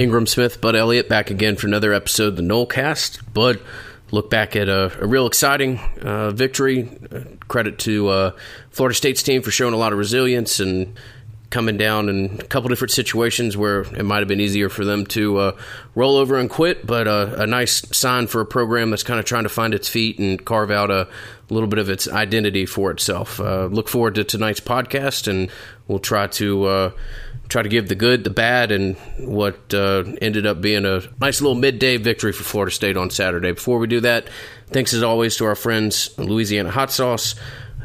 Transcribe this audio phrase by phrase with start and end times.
[0.00, 3.20] Ingram Smith, Bud Elliott, back again for another episode of the Nolecast.
[3.34, 3.60] Bud,
[4.10, 6.88] look back at a, a real exciting uh, victory.
[7.12, 8.32] Uh, credit to uh,
[8.70, 10.98] Florida State's team for showing a lot of resilience and
[11.50, 15.04] coming down in a couple different situations where it might have been easier for them
[15.04, 15.56] to uh,
[15.94, 19.26] roll over and quit, but uh, a nice sign for a program that's kind of
[19.26, 21.08] trying to find its feet and carve out a
[21.50, 23.38] little bit of its identity for itself.
[23.38, 25.50] Uh, look forward to tonight's podcast, and
[25.88, 26.90] we'll try to uh,
[27.50, 31.40] try to give the good, the bad, and what uh, ended up being a nice
[31.40, 33.52] little midday victory for Florida State on Saturday.
[33.52, 34.28] Before we do that,
[34.68, 37.34] thanks as always to our friends Louisiana Hot Sauce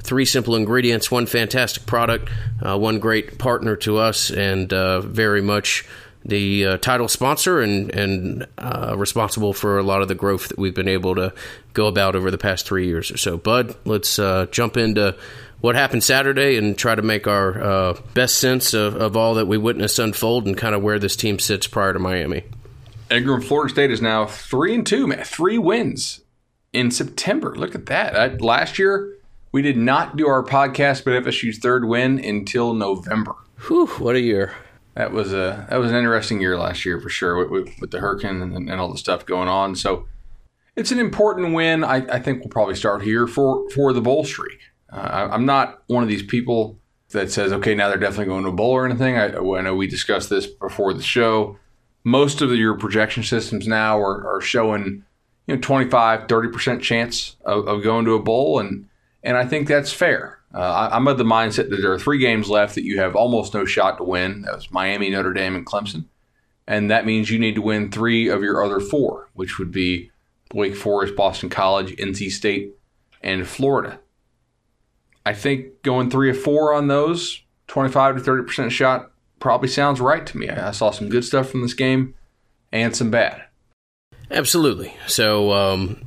[0.05, 2.30] three simple ingredients, one fantastic product,
[2.62, 5.85] uh, one great partner to us, and uh, very much
[6.23, 10.57] the uh, title sponsor and and uh, responsible for a lot of the growth that
[10.57, 11.34] we've been able to
[11.73, 13.38] go about over the past three years or so.
[13.38, 15.16] Bud, let's uh, jump into
[15.66, 19.48] what happened Saturday and try to make our uh, best sense of, of all that
[19.48, 22.44] we witnessed unfold and kind of where this team sits prior to Miami.
[23.10, 26.22] Edgar Florida State is now three and two, man, three wins
[26.72, 27.55] in September.
[27.55, 28.41] Look at that.
[28.41, 29.18] last year
[29.52, 33.34] we did not do our podcast, but FSU's third win until November.
[33.68, 34.54] Whew, what a year!
[34.94, 37.91] That was a that was an interesting year last year for sure with, with, with
[37.91, 39.76] the hurricane and, and, all the stuff going on.
[39.76, 40.05] So
[40.76, 41.84] it's an important win.
[41.84, 44.60] I, I think we'll probably start here for for the bowl streak.
[44.91, 46.78] Uh, I'm not one of these people
[47.10, 49.18] that says, okay, now they're definitely going to a bowl or anything.
[49.18, 51.58] I, I know we discussed this before the show.
[52.04, 55.04] Most of your projection systems now are, are showing,
[55.48, 58.60] you know, 25, 30% chance of, of going to a bowl.
[58.60, 58.88] And
[59.24, 60.40] and I think that's fair.
[60.54, 63.16] Uh, I, am of the mindset that there are three games left that you have
[63.16, 64.44] almost no shot to win.
[64.44, 66.06] That was Miami, Notre Dame, and Clemson.
[66.68, 70.12] And that means you need to win three of your other four, which would be
[70.53, 72.75] Wake Forest, Boston College, NC State,
[73.22, 74.00] and Florida.
[75.25, 80.25] I think going three or four on those, 25 to 30% shot, probably sounds right
[80.25, 80.50] to me.
[80.50, 82.13] I saw some good stuff from this game
[82.72, 83.44] and some bad.
[84.29, 84.95] Absolutely.
[85.07, 86.03] So, um,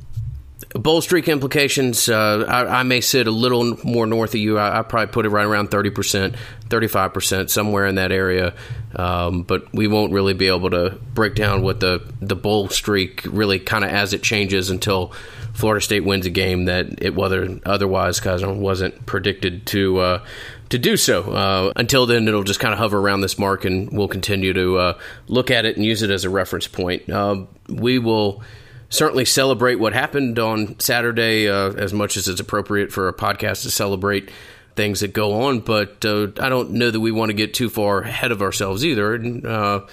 [0.75, 2.07] Bowl streak implications.
[2.09, 4.59] Uh, I, I, may sit a little more north of you.
[4.59, 6.35] I, I probably put it right around thirty percent,
[6.69, 8.53] thirty-five percent, somewhere in that area.
[8.95, 13.23] Um, but we won't really be able to break down what the the bowl streak
[13.25, 15.11] really kind of as it changes until
[15.53, 19.99] Florida State wins a game that it whether otherwise wasn't predicted to.
[19.99, 20.25] Uh,
[20.69, 21.23] to do so.
[21.23, 24.77] Uh, until then, it'll just kind of hover around this mark, and we'll continue to
[24.77, 27.09] uh, look at it and use it as a reference point.
[27.09, 28.43] Uh, we will
[28.89, 33.61] certainly celebrate what happened on Saturday uh, as much as it's appropriate for a podcast
[33.61, 34.29] to celebrate
[34.75, 35.59] things that go on.
[35.59, 38.83] But uh, I don't know that we want to get too far ahead of ourselves
[38.83, 39.15] either.
[39.45, 39.87] Uh,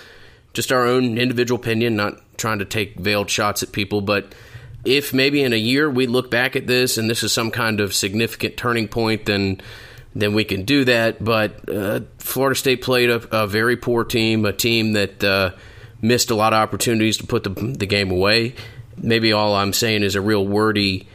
[0.54, 4.34] just our own individual opinion, not trying to take veiled shots at people, but
[4.86, 7.80] if maybe in a year we look back at this and this is some kind
[7.80, 9.60] of significant turning point, then
[10.14, 11.22] then we can do that.
[11.22, 15.50] But uh, Florida State played a, a, very poor team, a team that uh,
[16.00, 18.54] missed a lot of opportunities to put the, the game away
[18.98, 21.06] maybe all I'm saying is a real wordy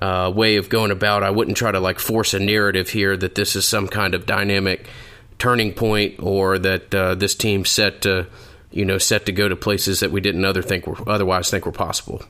[0.00, 1.22] uh, way of going about.
[1.22, 4.26] I wouldn't try to like force a narrative here that this is some kind of
[4.26, 4.88] dynamic
[5.38, 8.26] turning point or that uh, this team set to
[8.70, 11.66] you know set to go to places that we didn't other think were otherwise think
[11.66, 12.22] were possible.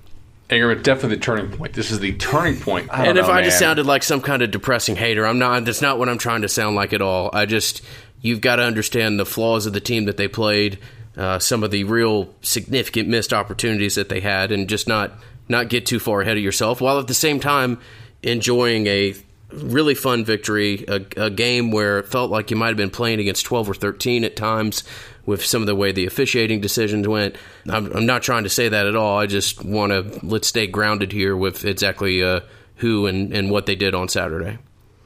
[0.49, 1.73] Ingram, definitely the turning point.
[1.73, 2.89] This is the turning point.
[2.93, 5.65] and if know, I just sounded like some kind of depressing hater, I'm not.
[5.65, 7.31] That's not what I'm trying to sound like at all.
[7.33, 7.83] I just
[8.21, 10.79] you've got to understand the flaws of the team that they played
[11.17, 15.13] uh, some of the real significant missed opportunities that they had, and just not
[15.49, 17.79] not get too far ahead of yourself, while at the same time
[18.23, 19.15] enjoying a
[19.53, 23.21] really fun victory, a, a game where it felt like you might have been playing
[23.21, 24.83] against 12 or 13 at times
[25.25, 27.37] with some of the way the officiating decisions went.
[27.69, 29.19] I'm, I'm not trying to say that at all.
[29.19, 32.41] I just want to let's stay grounded here with exactly uh,
[32.77, 34.59] who and, and what they did on Saturday.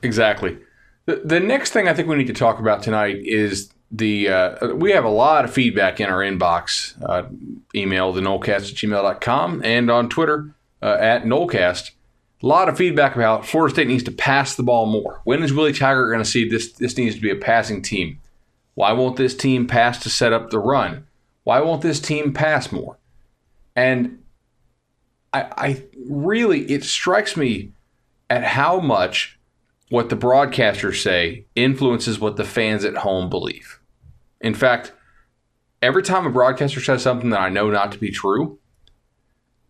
[0.02, 0.58] Exactly.
[1.06, 4.74] The, the next thing I think we need to talk about tonight is the uh,
[4.74, 6.94] we have a lot of feedback in our inbox.
[7.02, 7.28] Uh,
[7.74, 11.90] email the Nolecast at gmail.com and on Twitter uh, at Nolecast.
[12.42, 15.20] A lot of feedback about Florida State needs to pass the ball more.
[15.24, 16.72] When is Willie Taggart going to see this?
[16.72, 18.18] This needs to be a passing team.
[18.74, 21.06] Why won't this team pass to set up the run?
[21.44, 22.96] Why won't this team pass more?
[23.76, 24.22] And
[25.34, 27.72] I, I really, it strikes me
[28.30, 29.38] at how much
[29.90, 33.79] what the broadcasters say influences what the fans at home believe.
[34.40, 34.92] In fact,
[35.82, 38.58] every time a broadcaster says something that I know not to be true,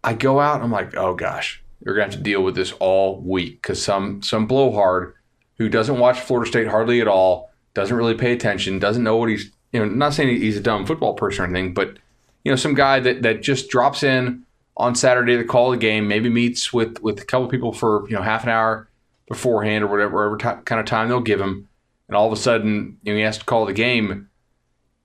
[0.02, 2.72] I go out and I'm like, oh gosh, you're gonna have to deal with this
[2.80, 3.62] all week.
[3.62, 5.14] Because some some blowhard
[5.58, 9.28] who doesn't watch Florida State hardly at all, doesn't really pay attention, doesn't know what
[9.28, 11.98] he's you know, not saying he's a dumb football person or anything, but
[12.44, 14.44] you know, some guy that that just drops in
[14.76, 18.16] on Saturday to call the game, maybe meets with with a couple people for you
[18.16, 18.88] know half an hour
[19.28, 21.68] beforehand or whatever, whatever t- kind of time they'll give him,
[22.08, 24.29] and all of a sudden you know, he has to call the game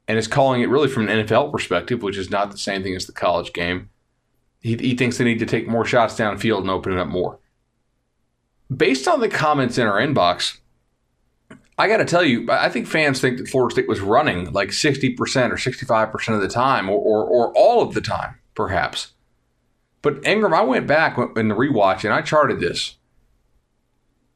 [0.08, 2.96] and is calling it really from an NFL perspective, which is not the same thing
[2.96, 3.90] as the college game.
[4.62, 7.40] He, he thinks they need to take more shots downfield and open it up more.
[8.76, 10.58] Based on the comments in our inbox,
[11.78, 14.70] I got to tell you, I think fans think that Florida State was running like
[14.70, 15.18] 60%
[15.52, 19.14] or 65% of the time, or, or, or all of the time, perhaps.
[20.02, 22.96] But Ingram, I went back in the rewatch and I charted this.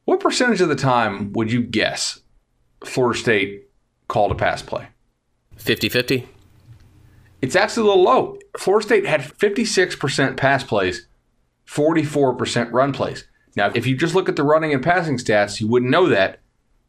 [0.04, 2.20] What percentage of the time would you guess
[2.84, 3.68] Florida State
[4.08, 4.88] called a pass play?
[5.60, 6.28] 50 50?
[7.42, 8.38] It's actually a little low.
[8.58, 11.06] Florida State had 56% pass plays,
[11.66, 13.26] 44% run plays.
[13.56, 16.40] Now, if you just look at the running and passing stats, you wouldn't know that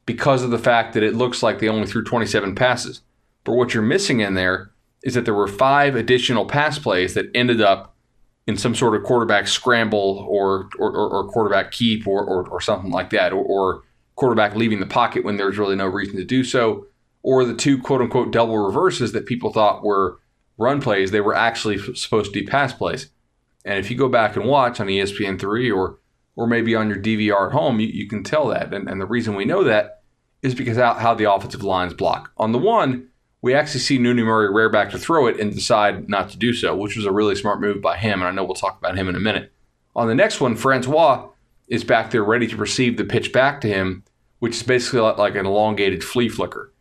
[0.05, 3.01] because of the fact that it looks like they only threw 27 passes.
[3.43, 4.71] But what you're missing in there
[5.03, 7.95] is that there were five additional pass plays that ended up
[8.47, 12.91] in some sort of quarterback scramble or or, or quarterback keep or, or, or something
[12.91, 13.83] like that, or, or
[14.15, 16.85] quarterback leaving the pocket when there's really no reason to do so,
[17.23, 20.19] or the two quote unquote double reverses that people thought were
[20.57, 23.09] run plays, they were actually supposed to be pass plays.
[23.65, 25.99] And if you go back and watch on ESPN3 or
[26.35, 28.73] or maybe on your DVR at home, you, you can tell that.
[28.73, 30.01] And, and the reason we know that
[30.41, 32.31] is because how, how the offensive lines block.
[32.37, 33.09] On the one,
[33.41, 36.53] we actually see Nooney Murray rear back to throw it and decide not to do
[36.53, 38.21] so, which was a really smart move by him.
[38.21, 39.51] And I know we'll talk about him in a minute.
[39.95, 41.27] On the next one, Francois
[41.67, 44.03] is back there ready to receive the pitch back to him,
[44.39, 46.71] which is basically like an elongated flea flicker.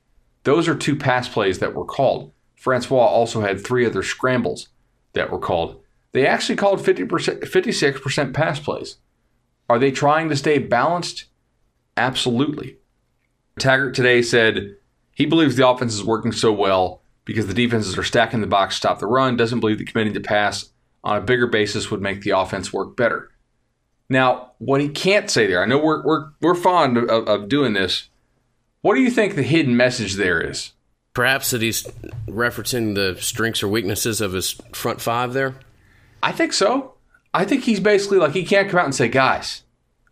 [0.45, 2.33] Those are two pass plays that were called.
[2.57, 4.69] Francois also had three other scrambles
[5.13, 5.83] that were called.
[6.13, 7.09] They actually called 50%,
[7.41, 8.97] 56% pass plays.
[9.69, 11.27] Are they trying to stay balanced?
[11.97, 12.79] Absolutely.
[13.59, 14.77] Taggart today said
[15.13, 18.75] he believes the offense is working so well because the defenses are stacking the box
[18.75, 20.71] to stop the run, doesn't believe the committing to pass
[21.05, 23.31] on a bigger basis would make the offense work better.
[24.09, 27.73] Now, what he can't say there, I know we're, we're, we're fond of, of doing
[27.73, 28.09] this.
[28.83, 30.73] What do you think the hidden message there is?
[31.13, 31.83] Perhaps that he's
[32.27, 35.55] referencing the strengths or weaknesses of his front five there?
[36.23, 36.95] I think so.
[37.35, 39.63] I think he's basically like he can't come out and say, guys,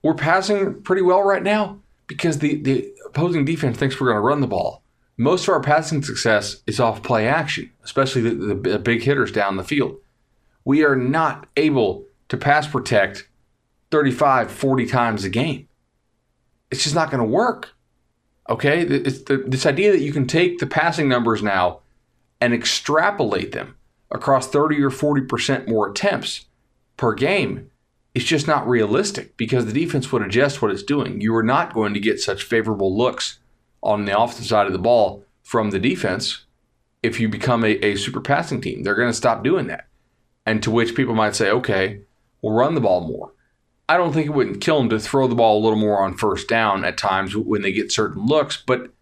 [0.03, 4.27] we're passing pretty well right now because the, the opposing defense thinks we're going to
[4.27, 4.83] run the ball.
[5.17, 9.33] Most of our passing success is off play action, especially the, the, the big hitters
[9.33, 9.97] down the field.
[10.65, 13.29] We are not able to pass protect
[13.91, 15.69] 35, 40 times a game.
[16.71, 17.75] It's just not going to work.
[18.49, 18.83] Okay?
[18.83, 21.81] It's the, this idea that you can take the passing numbers now
[22.41, 23.77] and extrapolate them
[24.11, 26.47] across 30 or 40% more attempts
[26.97, 27.71] per game
[28.15, 31.21] is just not realistic because the defense would adjust what it's doing.
[31.21, 33.39] You are not going to get such favorable looks
[33.83, 36.45] on the offensive side of the ball from the defense
[37.03, 38.83] if you become a, a super passing team.
[38.83, 39.87] They're going to stop doing that.
[40.45, 42.01] And to which people might say, okay,
[42.43, 43.33] we'll run the ball more.
[43.89, 46.17] I don't think it wouldn't kill them to throw the ball a little more on
[46.17, 48.93] first down at times when they get certain looks, but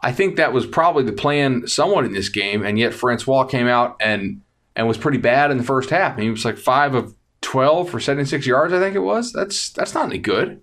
[0.00, 3.66] I think that was probably the plan somewhat in this game, and yet Francois came
[3.66, 4.42] out and
[4.74, 6.18] and was pretty bad in the first half.
[6.18, 9.32] he was like five of 12 for 76 yards, I think it was.
[9.32, 10.60] That's that's not any good.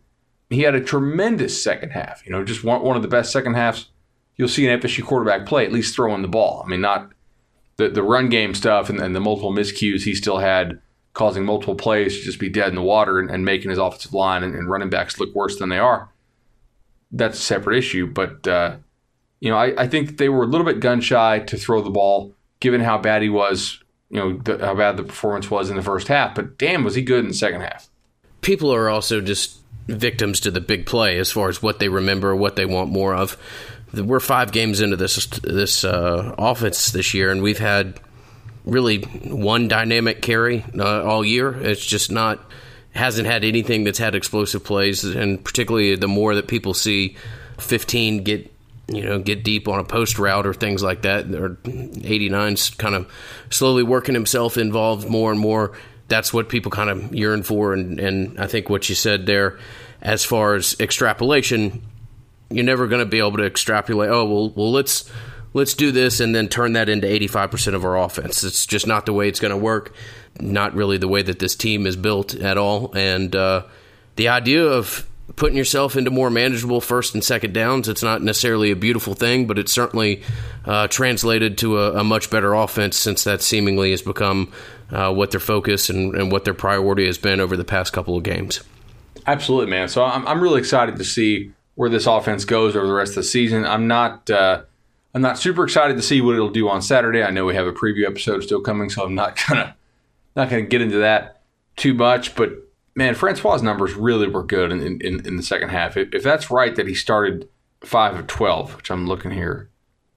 [0.49, 2.23] He had a tremendous second half.
[2.25, 3.89] You know, just one, one of the best second halves
[4.35, 6.63] you'll see an FSU quarterback play, at least throwing the ball.
[6.65, 7.11] I mean, not
[7.77, 10.79] the, the run game stuff and, and the multiple miscues he still had,
[11.13, 14.13] causing multiple plays to just be dead in the water and, and making his offensive
[14.13, 16.09] line and, and, running backs look worse than they are.
[17.11, 18.07] That's a separate issue.
[18.07, 18.77] But, uh,
[19.39, 21.91] you know, I, I think they were a little bit gun shy to throw the
[21.91, 23.83] ball, given how bad he was
[24.13, 26.93] you know the, how bad the performance was in the first half, but damn, was
[26.93, 27.89] he good in the second half.
[28.41, 32.35] People are also just victims to the big play as far as what they remember,
[32.35, 33.35] what they want more of.
[33.91, 37.99] We're five games into this this uh, offense this year, and we've had
[38.65, 41.53] really one dynamic carry uh, all year.
[41.53, 42.39] It's just not
[42.93, 47.15] hasn't had anything that's had explosive plays, and particularly the more that people see
[47.57, 48.53] 15 get
[48.87, 51.33] you know, get deep on a post route or things like that.
[51.33, 53.11] Or 89's kind of
[53.49, 55.77] slowly working himself involved more and more.
[56.09, 57.73] That's what people kind of yearn for.
[57.73, 59.57] And, and I think what you said there,
[60.01, 61.81] as far as extrapolation,
[62.49, 64.09] you're never going to be able to extrapolate.
[64.09, 65.09] Oh well, well let's
[65.53, 68.43] let's do this and then turn that into 85% of our offense.
[68.43, 69.93] It's just not the way it's going to work.
[70.39, 72.91] Not really the way that this team is built at all.
[72.95, 73.65] And uh,
[74.15, 77.87] the idea of putting yourself into more manageable first and second downs.
[77.87, 80.21] It's not necessarily a beautiful thing, but it's certainly
[80.65, 84.51] uh, translated to a, a, much better offense since that seemingly has become
[84.91, 88.17] uh, what their focus and, and, what their priority has been over the past couple
[88.17, 88.61] of games.
[89.25, 89.87] Absolutely, man.
[89.87, 93.15] So I'm, I'm really excited to see where this offense goes over the rest of
[93.15, 93.65] the season.
[93.65, 94.29] I'm not.
[94.29, 94.63] Uh,
[95.13, 97.23] I'm not super excited to see what it'll do on Saturday.
[97.23, 99.75] I know we have a preview episode still coming, so I'm not gonna
[100.35, 101.41] not gonna get into that
[101.75, 102.35] too much.
[102.35, 102.51] But
[102.95, 105.97] man, Francois' numbers really were good in, in, in the second half.
[105.97, 107.47] If, that's right that he started
[107.83, 109.69] 5 of 12, which I'm looking here,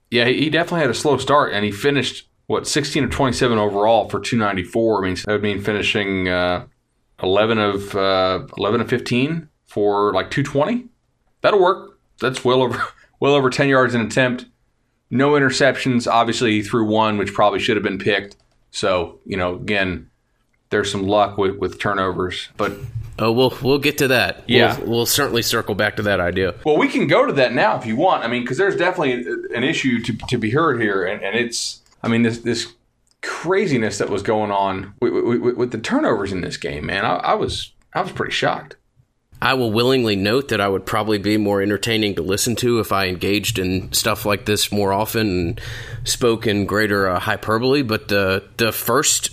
[0.09, 4.09] Yeah, he definitely had a slow start, and he finished what 16 of 27 overall
[4.09, 5.03] for 294.
[5.03, 6.65] I mean, that would mean finishing uh,
[7.21, 10.85] 11 of uh, 11 of 15 for like 220.
[11.41, 11.99] That'll work.
[12.19, 12.81] That's well over
[13.19, 14.45] well over 10 yards an attempt.
[15.09, 16.11] No interceptions.
[16.11, 18.35] Obviously, threw one, which probably should have been picked.
[18.71, 20.09] So you know, again,
[20.69, 22.73] there's some luck with, with turnovers, but
[23.19, 24.43] Oh, we'll we'll get to that.
[24.47, 24.77] Yeah.
[24.79, 26.53] we'll, we'll certainly circle back to that idea.
[26.65, 28.23] Well, we can go to that now if you want.
[28.23, 31.81] I mean, because there's definitely an issue to, to be heard here, and, and it's,
[32.03, 32.73] I mean, this this
[33.23, 37.05] craziness that was going on with, with, with the turnovers in this game, man.
[37.05, 38.75] I, I was I was pretty shocked.
[39.41, 42.91] I will willingly note that I would probably be more entertaining to listen to if
[42.91, 45.61] I engaged in stuff like this more often and
[46.03, 47.83] spoke in greater uh, hyperbole.
[47.83, 49.29] But the the first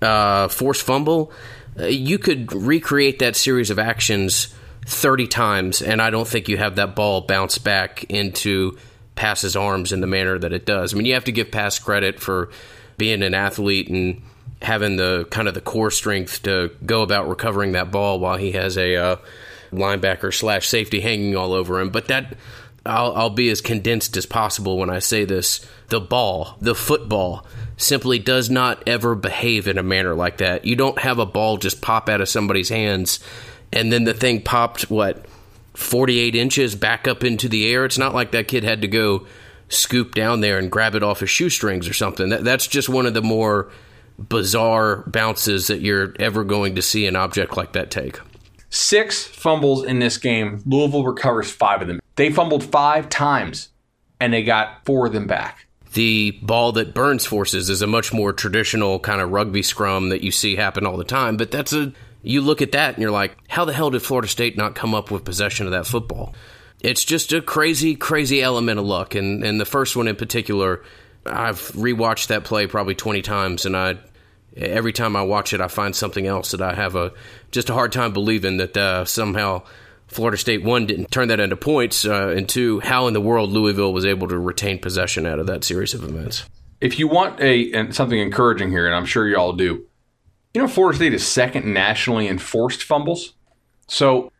[0.00, 1.32] uh, forced fumble,
[1.78, 4.54] uh, you could recreate that series of actions
[4.86, 8.78] thirty times, and I don't think you have that ball bounce back into
[9.14, 10.94] Pass's arms in the manner that it does.
[10.94, 12.48] I mean, you have to give Pass credit for
[12.96, 14.22] being an athlete and
[14.62, 18.52] having the kind of the core strength to go about recovering that ball while he
[18.52, 19.16] has a uh,
[19.72, 21.90] linebacker slash safety hanging all over him.
[21.90, 22.36] But that
[22.84, 25.64] I'll, I'll be as condensed as possible when I say this.
[25.88, 30.64] The ball, the football, simply does not ever behave in a manner like that.
[30.64, 33.20] You don't have a ball just pop out of somebody's hands
[33.72, 35.24] and then the thing popped what
[35.74, 37.84] 48 inches back up into the air.
[37.84, 39.26] It's not like that kid had to go
[39.68, 42.28] scoop down there and grab it off his shoestrings or something.
[42.28, 43.70] That, that's just one of the more
[44.18, 48.18] bizarre bounces that you're ever going to see an object like that take.
[48.70, 50.62] Six fumbles in this game.
[50.64, 52.00] Louisville recovers five of them.
[52.16, 53.68] They fumbled five times,
[54.20, 55.66] and they got four of them back.
[55.94, 60.22] The ball that Burns forces is a much more traditional kind of rugby scrum that
[60.22, 61.92] you see happen all the time, but that's a
[62.22, 64.94] you look at that and you're like, how the hell did Florida State not come
[64.94, 66.34] up with possession of that football?
[66.80, 69.14] It's just a crazy, crazy element of luck.
[69.14, 70.82] And, and the first one in particular,
[71.26, 73.98] I've rewatched that play probably 20 times, and I
[74.56, 77.12] every time I watch it, I find something else that I have a
[77.50, 79.62] just a hard time believing that uh, somehow
[80.08, 83.50] Florida State one didn't turn that into points, uh, and two, how in the world
[83.50, 86.44] Louisville was able to retain possession out of that series of events.
[86.80, 89.86] If you want a something encouraging here, and I'm sure you all do,
[90.54, 93.34] you know, Florida State is second nationally in forced fumbles.
[93.86, 94.31] So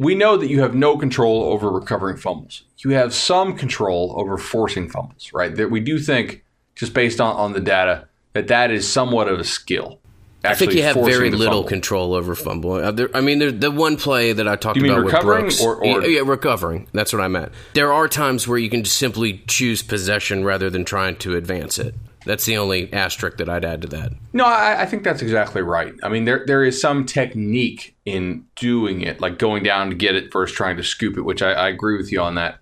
[0.00, 2.62] we know that you have no control over recovering fumbles.
[2.78, 5.54] You have some control over forcing fumbles, right?
[5.54, 6.42] That we do think,
[6.74, 10.00] just based on, on the data, that that is somewhat of a skill.
[10.42, 11.68] I think you have very little fumble.
[11.68, 12.72] control over fumble.
[12.72, 15.62] Uh, I mean, the one play that I talked You mean about recovering with Brooks,
[15.62, 16.88] or- or- yeah, yeah, recovering.
[16.94, 17.52] That's what I meant.
[17.74, 21.78] There are times where you can just simply choose possession rather than trying to advance
[21.78, 21.94] it.
[22.26, 24.12] That's the only asterisk that I'd add to that.
[24.32, 25.94] No, I, I think that's exactly right.
[26.02, 30.14] I mean, there there is some technique in doing it, like going down to get
[30.14, 32.58] it versus trying to scoop it, which I, I agree with you on that.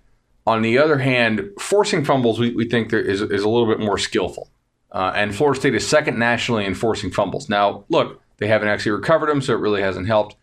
[0.47, 3.79] On the other hand, forcing fumbles, we, we think there is, is a little bit
[3.79, 4.49] more skillful.
[4.91, 7.49] Uh, and Florida State is second nationally in forcing fumbles.
[7.49, 10.35] Now, look, they haven't actually recovered them, so it really hasn't helped.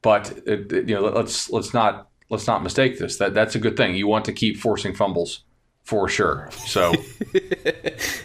[0.00, 3.18] But it, it- you know, let's let's not let's not mistake this.
[3.18, 3.94] That that's a good thing.
[3.94, 5.44] You want to keep forcing fumbles
[5.84, 6.48] for sure.
[6.66, 6.92] So.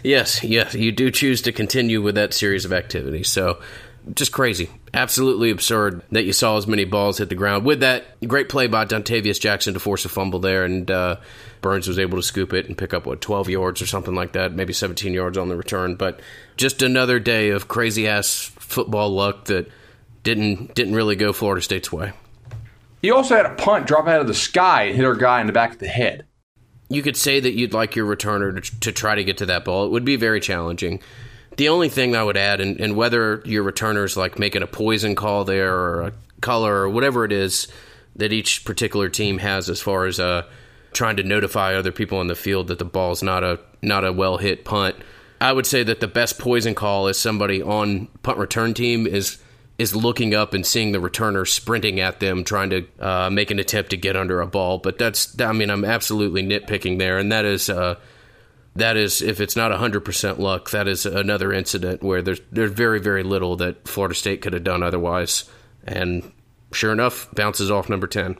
[0.02, 3.28] Yes, yes, you do choose to continue with that series of activities.
[3.28, 3.60] So,
[4.14, 7.64] just crazy, absolutely absurd that you saw as many balls hit the ground.
[7.64, 11.16] With that great play by Dontavious Jackson to force a fumble there, and uh,
[11.60, 14.32] Burns was able to scoop it and pick up what twelve yards or something like
[14.32, 15.96] that, maybe seventeen yards on the return.
[15.96, 16.20] But
[16.56, 19.70] just another day of crazy ass football luck that
[20.22, 22.12] didn't didn't really go Florida State's way.
[23.02, 25.46] He also had a punt drop out of the sky and hit our guy in
[25.46, 26.24] the back of the head.
[26.88, 29.64] You could say that you'd like your returner to, to try to get to that
[29.64, 29.86] ball.
[29.86, 31.00] It would be very challenging.
[31.56, 35.14] The only thing I would add, and, and whether your returner's like making a poison
[35.14, 37.68] call there or a color or whatever it is
[38.16, 40.44] that each particular team has as far as uh,
[40.92, 44.12] trying to notify other people on the field that the ball's not a not a
[44.12, 44.96] well hit punt.
[45.40, 49.38] I would say that the best poison call is somebody on punt return team is
[49.78, 53.60] is looking up and seeing the returner sprinting at them, trying to uh, make an
[53.60, 54.78] attempt to get under a ball.
[54.78, 57.94] But that's, I mean, I'm absolutely nitpicking there, and that is, uh,
[58.74, 63.00] that is, if it's not 100% luck, that is another incident where there's there's very
[63.00, 65.48] very little that Florida State could have done otherwise,
[65.84, 66.32] and
[66.72, 68.36] sure enough, bounces off number 10.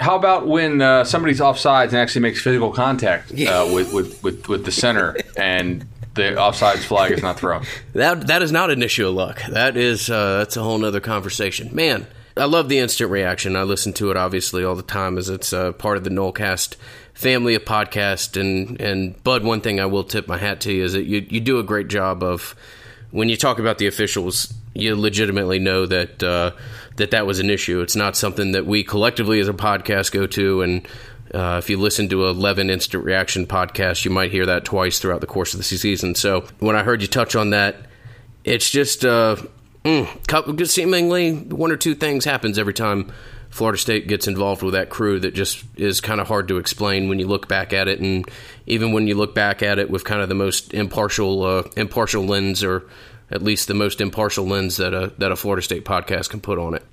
[0.00, 4.48] How about when uh, somebody's offsides and actually makes physical contact uh, with, with, with,
[4.48, 5.84] with the center and
[6.18, 7.64] the offsides flag is not thrown?
[7.94, 9.42] That that is not an issue of luck.
[9.48, 11.74] That is uh, that's a whole nother conversation.
[11.74, 12.06] Man,
[12.36, 13.56] I love the instant reaction.
[13.56, 16.76] I listen to it obviously all the time as it's uh, part of the Nolecast
[17.14, 18.38] family of podcast.
[18.38, 21.26] And and Bud, one thing I will tip my hat to you is that you
[21.28, 22.54] you do a great job of
[23.10, 24.52] when you talk about the officials.
[24.74, 26.52] You legitimately know that uh,
[26.96, 27.80] that that was an issue.
[27.80, 30.86] It's not something that we collectively as a podcast go to and
[31.32, 35.20] Uh, if you listen to 11 instant reaction podcast, you might hear that twice throughout
[35.20, 36.14] the course of the season.
[36.14, 37.76] So when I heard you touch on that,
[38.44, 39.36] it's just uh,
[39.84, 43.12] mm, seemingly one or two things happens every time
[43.50, 47.08] Florida State gets involved with that crew that just is kind of hard to explain
[47.08, 48.28] when you look back at it, and
[48.66, 52.24] even when you look back at it with kind of the most impartial uh, impartial
[52.24, 52.84] lens, or
[53.30, 56.58] at least the most impartial lens that a that a Florida State podcast can put
[56.58, 56.84] on it.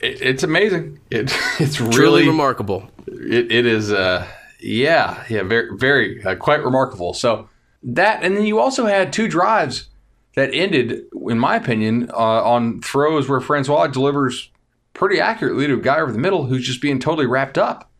[0.00, 1.00] It it's amazing.
[1.10, 2.88] It, it's really Truly remarkable.
[3.06, 4.26] It, it is, uh,
[4.60, 7.14] yeah, yeah, very, very, uh, quite remarkable.
[7.14, 7.48] So
[7.82, 9.88] that, and then you also had two drives
[10.34, 14.50] that ended, in my opinion, uh, on throws where Francois delivers
[14.94, 17.90] pretty accurately to a guy over the middle who's just being totally wrapped up.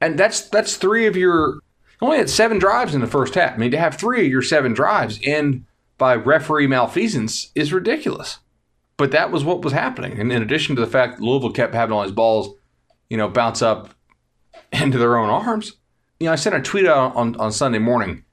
[0.00, 1.60] And that's that's three of your
[2.00, 3.54] only had seven drives in the first half.
[3.54, 5.64] I mean, to have three of your seven drives end
[5.98, 8.38] by referee malfeasance is ridiculous.
[8.98, 10.20] But that was what was happening.
[10.20, 12.54] And in addition to the fact Louisville kept having all these balls,
[13.08, 13.94] you know, bounce up
[14.72, 15.72] into their own arms.
[16.20, 18.24] You know, I sent a tweet out on, on Sunday morning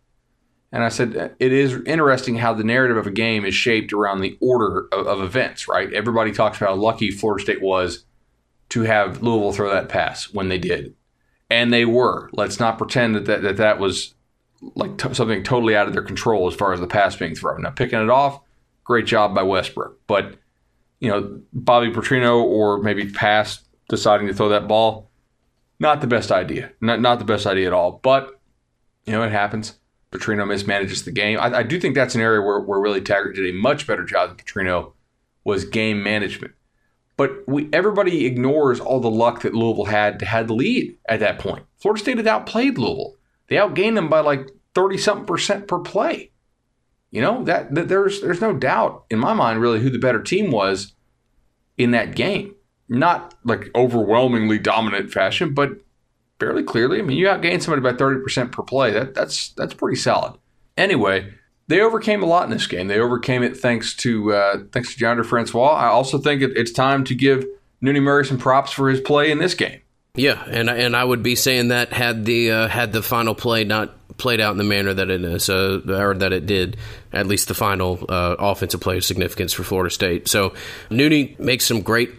[0.76, 4.20] and I said, it is interesting how the narrative of a game is shaped around
[4.20, 5.94] the order of, of, events, right?
[5.94, 8.04] Everybody talks about how lucky Florida State was
[8.70, 10.94] to have Louisville throw that pass when they did.
[11.50, 12.30] And they were.
[12.34, 14.16] Let's not pretend that that, that, that was
[14.76, 17.62] like t- something totally out of their control as far as the pass being thrown.
[17.62, 18.42] Now, picking it off,
[18.84, 20.00] great job by Westbrook.
[20.08, 20.36] But,
[21.00, 25.10] you know, Bobby Petrino or maybe pass deciding to throw that ball,
[25.80, 26.72] not the best idea.
[26.82, 28.00] Not, not the best idea at all.
[28.02, 28.40] But,
[29.06, 29.78] you know, it happens.
[30.12, 31.40] Petrino mismanages the game.
[31.40, 34.04] I, I do think that's an area where, where Willie Taggart did a much better
[34.04, 34.94] job than Petrino
[35.44, 36.54] was game management.
[37.18, 41.22] But we everybody ignores all the luck that Louisville had to had the lead at
[41.22, 41.66] that point.
[41.78, 43.16] Florida State had outplayed Louisville.
[43.48, 46.32] They outgained them by like 30 something percent per play.
[47.16, 50.22] You know, that, that there's there's no doubt in my mind really who the better
[50.22, 50.94] team was
[51.78, 52.54] in that game.
[52.90, 55.70] Not like overwhelmingly dominant fashion, but
[56.42, 57.00] fairly clearly.
[57.00, 58.92] I mean, you outgained somebody by 30% per play.
[58.92, 60.38] That that's that's pretty solid.
[60.76, 61.34] Anyway,
[61.70, 62.90] they overcame a lot in this game.
[62.90, 65.72] They overcame it thanks to uh, thanks to John Francois.
[65.72, 67.46] I also think it, it's time to give
[67.82, 69.80] Nooney Murray some props for his play in this game.
[70.16, 73.64] Yeah, and and I would be saying that had the uh, had the final play
[73.66, 76.78] not played out in the manner that it is, uh, or that it did,
[77.12, 80.28] at least the final uh, offensive play of significance for Florida State.
[80.28, 80.54] So
[80.90, 82.12] Nooney makes some great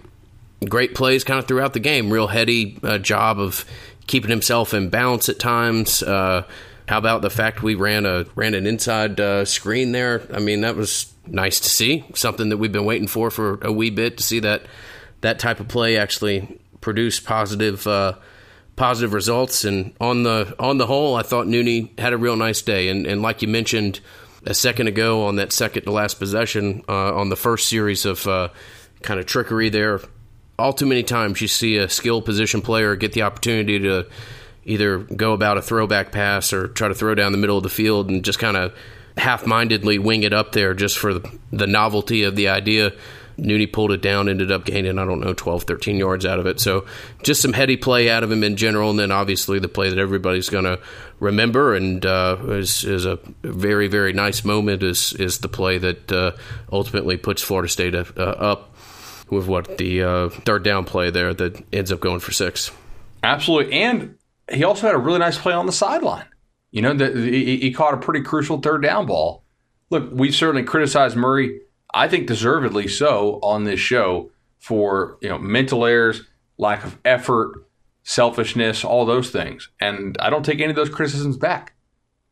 [0.68, 2.10] great plays kind of throughout the game.
[2.10, 3.64] Real heady uh, job of
[4.06, 6.02] keeping himself in balance at times.
[6.02, 6.44] Uh,
[6.88, 10.22] how about the fact we ran a ran an inside uh, screen there?
[10.32, 12.04] I mean, that was nice to see.
[12.14, 14.62] Something that we've been waiting for for a wee bit to see that
[15.22, 18.12] that type of play actually produce positive uh,
[18.76, 19.64] positive results.
[19.64, 22.88] And on the on the whole, I thought Nooney had a real nice day.
[22.88, 23.98] And, and like you mentioned
[24.44, 28.24] a second ago on that second to last possession uh, on the first series of
[28.28, 28.50] uh,
[29.02, 30.00] kind of trickery there
[30.58, 34.06] all too many times you see a skill position player get the opportunity to
[34.64, 37.68] either go about a throwback pass or try to throw down the middle of the
[37.68, 38.72] field and just kind of
[39.18, 41.18] half-mindedly wing it up there just for
[41.52, 42.92] the novelty of the idea.
[43.38, 46.46] Nooney pulled it down, ended up gaining, I don't know, 12, 13 yards out of
[46.46, 46.60] it.
[46.60, 46.86] So
[47.22, 48.90] just some heady play out of him in general.
[48.90, 50.80] And then obviously the play that everybody's going to
[51.20, 56.12] remember and uh, is, is a very, very nice moment is, is the play that
[56.12, 56.32] uh,
[56.72, 58.74] ultimately puts Florida State uh, up
[59.30, 62.70] with what the uh, third down play there that ends up going for six.
[63.22, 64.16] Absolutely, and
[64.52, 66.26] he also had a really nice play on the sideline.
[66.70, 69.44] You know, the, the, he caught a pretty crucial third down ball.
[69.90, 71.60] Look, we certainly criticized Murray.
[71.94, 76.22] I think deservedly so on this show for you know mental errors,
[76.58, 77.66] lack of effort,
[78.02, 79.68] selfishness, all those things.
[79.80, 81.74] And I don't take any of those criticisms back.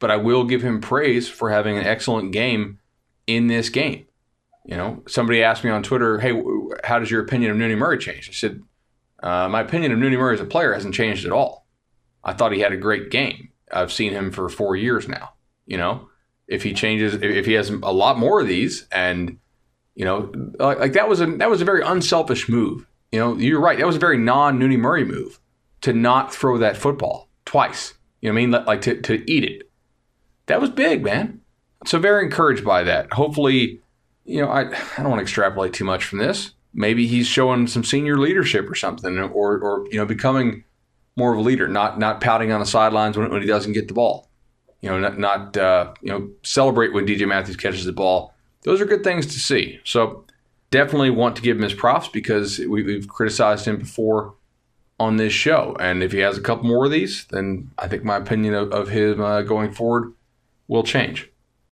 [0.00, 2.78] But I will give him praise for having an excellent game
[3.26, 4.06] in this game.
[4.64, 6.32] You know, somebody asked me on Twitter, "Hey,
[6.82, 8.62] how does your opinion of Nooney Murray change?" I said,
[9.22, 11.66] uh, "My opinion of Nooney Murray as a player hasn't changed at all.
[12.22, 13.50] I thought he had a great game.
[13.70, 15.34] I've seen him for four years now.
[15.66, 16.08] You know,
[16.48, 19.38] if he changes, if he has a lot more of these, and
[19.94, 22.86] you know, like, like that was a that was a very unselfish move.
[23.12, 23.78] You know, you're right.
[23.78, 25.38] That was a very non Nooney Murray move
[25.82, 27.94] to not throw that football twice.
[28.20, 28.64] You know what I mean?
[28.66, 29.70] Like to to eat it.
[30.46, 31.40] That was big, man.
[31.86, 33.12] So very encouraged by that.
[33.12, 33.80] Hopefully
[34.24, 36.52] you know, I, I don't want to extrapolate too much from this.
[36.72, 40.64] Maybe he's showing some senior leadership or something, or, or you know, becoming
[41.16, 43.86] more of a leader, not not pouting on the sidelines when, when he doesn't get
[43.86, 44.28] the ball.
[44.80, 48.33] You know, not, not uh, you know, celebrate when DJ Matthews catches the ball.
[48.64, 49.78] Those are good things to see.
[49.84, 50.24] So
[50.70, 54.34] definitely want to give him his props because we, we've criticized him before
[54.98, 55.76] on this show.
[55.78, 58.72] And if he has a couple more of these, then I think my opinion of,
[58.72, 60.12] of him uh, going forward
[60.66, 61.30] will change.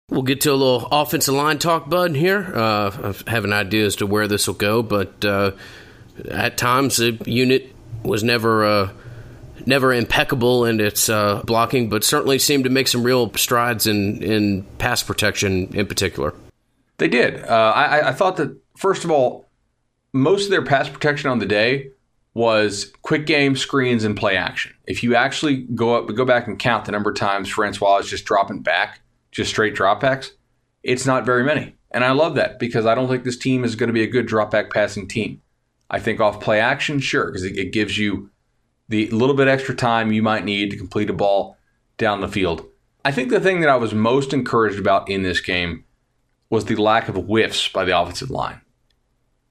[0.10, 2.52] We'll get to a little offensive line talk, Bud, here.
[2.54, 5.52] Uh, I have an idea as to where this will go, but uh,
[6.30, 7.74] at times the unit
[8.04, 8.92] was never uh,
[9.66, 14.22] never impeccable in its uh, blocking, but certainly seemed to make some real strides in
[14.22, 16.34] in pass protection in particular.
[17.02, 17.44] They did.
[17.46, 19.50] Uh, I, I thought that first of all,
[20.14, 21.90] most of their pass protection on the day
[22.36, 24.76] was quick game screens and play action.
[24.86, 28.08] If you actually go up, go back and count the number of times Francois is
[28.08, 30.34] just dropping back, just straight dropbacks,
[30.84, 31.76] it's not very many.
[31.90, 34.08] And I love that because I don't think this team is going to be a
[34.08, 35.42] good dropback passing team.
[35.90, 38.30] I think off play action, sure, because it, it gives you
[38.90, 41.58] the little bit extra time you might need to complete a ball
[41.98, 42.64] down the field.
[43.04, 45.86] I think the thing that I was most encouraged about in this game
[46.52, 48.62] was the lack of whiffs by the offensive line.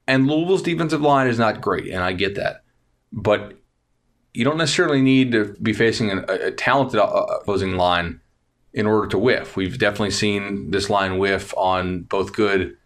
[0.06, 2.62] And Louisville's defensive line is not great, and I get that
[3.12, 3.58] but
[4.32, 8.20] you don't necessarily need to be facing a, a talented uh, opposing line
[8.72, 9.56] in order to whiff.
[9.56, 12.76] We've definitely seen this line whiff on both good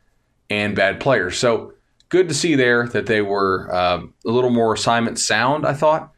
[0.48, 1.36] and bad players.
[1.36, 1.74] So
[2.08, 5.66] good to see there that they were uh, a little more assignment sound.
[5.66, 6.10] I thought.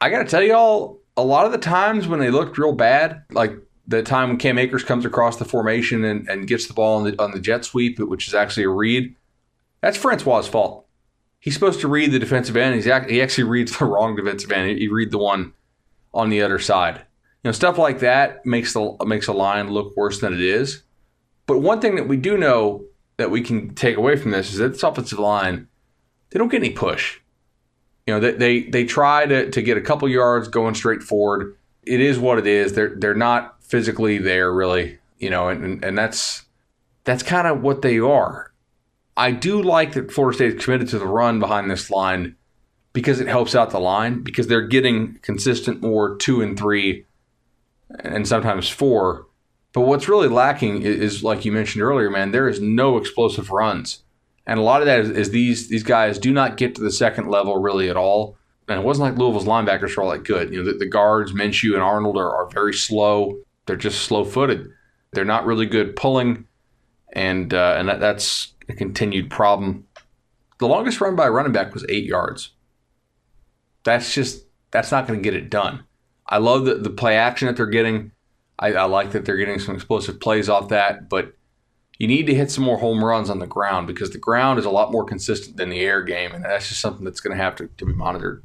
[0.00, 3.22] I got to tell y'all, a lot of the times when they looked real bad,
[3.30, 3.52] like
[3.96, 7.04] the time when Cam Akers comes across the formation and, and gets the ball on
[7.04, 9.14] the, on the jet sweep, which is actually a read,
[9.80, 10.82] that's Francois' fault
[11.42, 12.76] he's supposed to read the defensive end.
[12.76, 14.78] He's act, he actually reads the wrong defensive end.
[14.78, 15.52] He read the one
[16.14, 16.98] on the other side.
[17.42, 20.82] You know, stuff like that makes the makes a line look worse than it is.
[21.46, 22.84] But one thing that we do know
[23.16, 25.66] that we can take away from this is that this offensive line,
[26.30, 27.18] they don't get any push.
[28.06, 31.56] You know, they they, they try to, to get a couple yards going straight forward.
[31.82, 32.74] It is what it is.
[32.74, 36.44] They're they're not physically there really, you know, and, and that's
[37.04, 38.52] that's kind of what they are.
[39.16, 42.36] I do like that Florida State is committed to the run behind this line
[42.92, 47.04] because it helps out the line because they're getting consistent more two and three
[48.00, 49.26] and sometimes four.
[49.72, 53.50] But what's really lacking is, is like you mentioned earlier, man, there is no explosive
[53.50, 54.02] runs.
[54.46, 56.90] And a lot of that is, is, these these guys do not get to the
[56.90, 58.36] second level really at all.
[58.68, 60.52] And it wasn't like Louisville's linebackers were all that good.
[60.52, 63.38] You know, the, the guards, Minshew and Arnold are, are very slow.
[63.66, 64.70] They're just slow footed.
[65.12, 66.46] They're not really good pulling.
[67.12, 69.86] And uh, and that, that's a continued problem.
[70.58, 72.52] The longest run by a running back was eight yards.
[73.84, 75.84] That's just that's not going to get it done.
[76.26, 78.12] I love the, the play action that they're getting.
[78.58, 81.34] I, I like that they're getting some explosive plays off that, but
[81.98, 84.64] you need to hit some more home runs on the ground because the ground is
[84.64, 87.42] a lot more consistent than the air game, and that's just something that's going to
[87.42, 88.42] have to, to be monitored.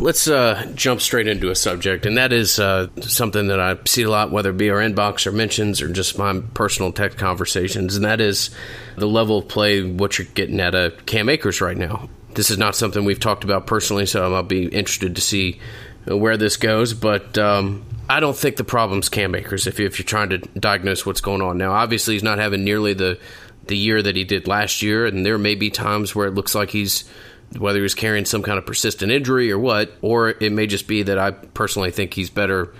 [0.00, 4.04] Let's uh, jump straight into a subject, and that is uh, something that I see
[4.04, 7.96] a lot, whether it be our inbox or mentions or just my personal tech conversations,
[7.96, 8.50] and that is
[8.96, 12.08] the level of play, what you're getting at a Cam Akers right now.
[12.34, 15.58] This is not something we've talked about personally, so I'll be interested to see
[16.04, 20.06] where this goes, but um, I don't think the problem's Cam Akers if, if you're
[20.06, 21.58] trying to diagnose what's going on.
[21.58, 23.18] Now, obviously, he's not having nearly the,
[23.66, 26.54] the year that he did last year, and there may be times where it looks
[26.54, 27.02] like he's–
[27.56, 30.86] whether he was carrying some kind of persistent injury or what, or it may just
[30.86, 32.74] be that I personally think he's better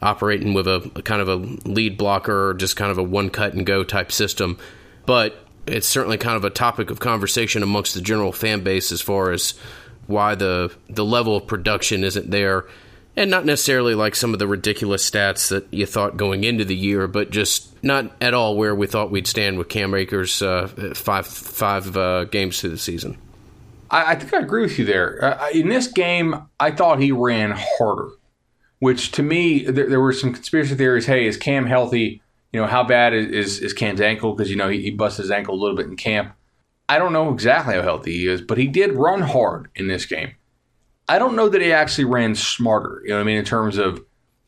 [0.00, 1.36] operating with a, a kind of a
[1.68, 4.58] lead blocker or just kind of a one cut and go type system.
[5.04, 5.36] But
[5.66, 9.30] it's certainly kind of a topic of conversation amongst the general fan base as far
[9.30, 9.54] as
[10.06, 12.64] why the the level of production isn't there
[13.16, 16.76] and not necessarily like some of the ridiculous stats that you thought going into the
[16.76, 20.68] year, but just not at all where we thought we'd stand with Cam Akers uh,
[20.94, 23.18] five five uh, games through the season.
[23.90, 25.24] I, I think I agree with you there.
[25.24, 28.10] Uh, in this game, I thought he ran harder,
[28.78, 31.06] which to me, there, there, were some conspiracy theories.
[31.06, 32.22] Hey, is Cam healthy?
[32.52, 34.34] You know, how bad is, is, is Cam's ankle?
[34.34, 36.34] Because, you know, he, he busted his ankle a little bit in camp.
[36.88, 40.06] I don't know exactly how healthy he is, but he did run hard in this
[40.06, 40.34] game.
[41.08, 43.78] I don't know that he actually ran smarter, you know what I mean, in terms
[43.78, 44.04] of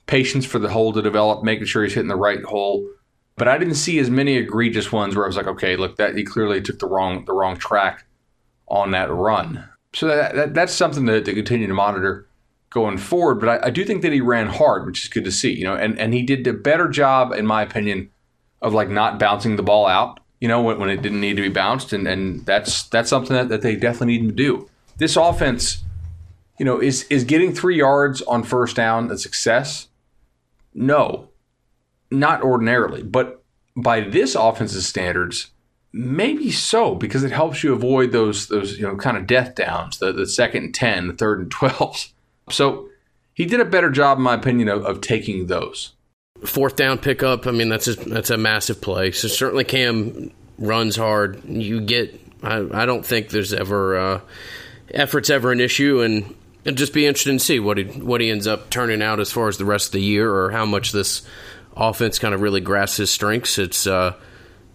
[0.06, 2.88] patience for the hole to develop, making sure he's hitting the right hole.
[3.36, 6.16] But I didn't see as many egregious ones where I was like, okay, look, that
[6.16, 8.04] he clearly took the wrong the wrong track
[8.72, 9.68] on that run.
[9.94, 12.26] So that, that that's something to, to, continue to monitor
[12.70, 13.36] going forward.
[13.36, 15.52] But I, I, do think that he ran hard, which is good to see.
[15.52, 18.10] You know, and, and he did a better job, in my opinion,
[18.62, 20.18] of like not bouncing the ball out.
[20.40, 23.36] You know, when, when it didn't need to be bounced, and, and that's that's something
[23.36, 24.68] that, that they definitely need to do.
[24.96, 25.84] This offense,
[26.58, 29.88] you know, is is getting three yards on first down a success?
[30.74, 31.28] No,
[32.10, 33.44] not ordinarily, but
[33.76, 35.50] by this offense's standards,
[35.94, 39.98] Maybe so, because it helps you avoid those those you know kind of death downs,
[39.98, 42.12] the, the second and ten, the third and twelves.
[42.50, 42.88] So
[43.34, 45.92] he did a better job, in my opinion, of, of taking those.
[46.44, 47.46] Fourth down pickup.
[47.46, 49.12] I mean, that's a, that's a massive play.
[49.12, 51.44] So certainly Cam runs hard.
[51.44, 52.20] You get.
[52.42, 54.20] I, I don't think there's ever uh,
[54.90, 58.28] efforts ever an issue, and it'd just be interesting to see what he what he
[58.28, 60.90] ends up turning out as far as the rest of the year, or how much
[60.90, 61.22] this
[61.76, 63.58] offense kind of really grasps his strengths.
[63.58, 64.14] It's uh,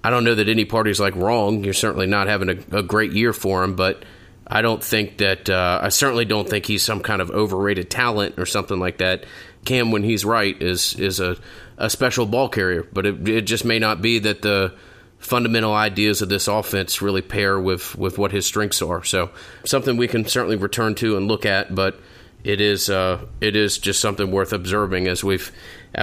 [0.07, 1.65] I don't know that any party's like wrong.
[1.65, 4.05] You're certainly not having a, a great year for him, but
[4.47, 8.35] I don't think that uh, I certainly don't think he's some kind of overrated talent
[8.39, 9.25] or something like that.
[9.65, 11.35] Cam, when he's right, is is a,
[11.77, 14.73] a special ball carrier, but it, it just may not be that the
[15.17, 19.03] fundamental ideas of this offense really pair with with what his strengths are.
[19.03, 19.31] So
[19.65, 21.99] something we can certainly return to and look at, but
[22.45, 25.51] it is uh, it is just something worth observing as we've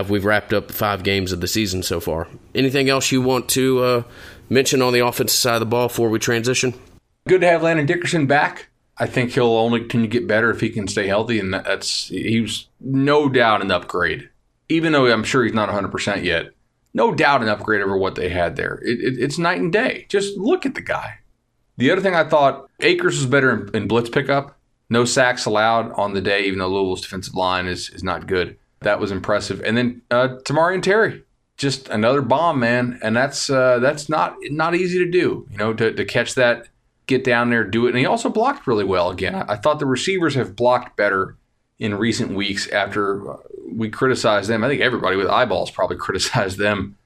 [0.03, 2.29] we've wrapped up five games of the season so far.
[2.55, 4.03] Anything else you want to uh,
[4.49, 6.75] mention on the offensive side of the ball before we transition?
[7.27, 8.69] Good to have Landon Dickerson back.
[8.97, 12.69] I think he'll only to get better if he can stay healthy, and that's he's
[12.81, 14.29] no doubt an upgrade.
[14.69, 16.51] Even though I'm sure he's not 100 percent yet,
[16.93, 18.81] no doubt an upgrade over what they had there.
[18.85, 20.07] It, it, it's night and day.
[20.09, 21.19] Just look at the guy.
[21.77, 24.57] The other thing I thought Akers was better in, in blitz pickup.
[24.89, 28.57] No sacks allowed on the day, even though Louisville's defensive line is is not good.
[28.85, 29.61] That was impressive.
[29.63, 31.23] And then uh, and Terry,
[31.57, 32.99] just another bomb, man.
[33.03, 35.47] And that's uh, that's not not easy to do.
[35.51, 36.69] You know, to, to catch that,
[37.07, 37.91] get down there, do it.
[37.91, 39.11] And he also blocked really well.
[39.11, 41.37] Again, I, thought the receivers have blocked better
[41.79, 43.37] in recent weeks after uh,
[43.71, 44.65] we criticized them.
[44.65, 46.97] I think everybody with eyeballs probably criticized them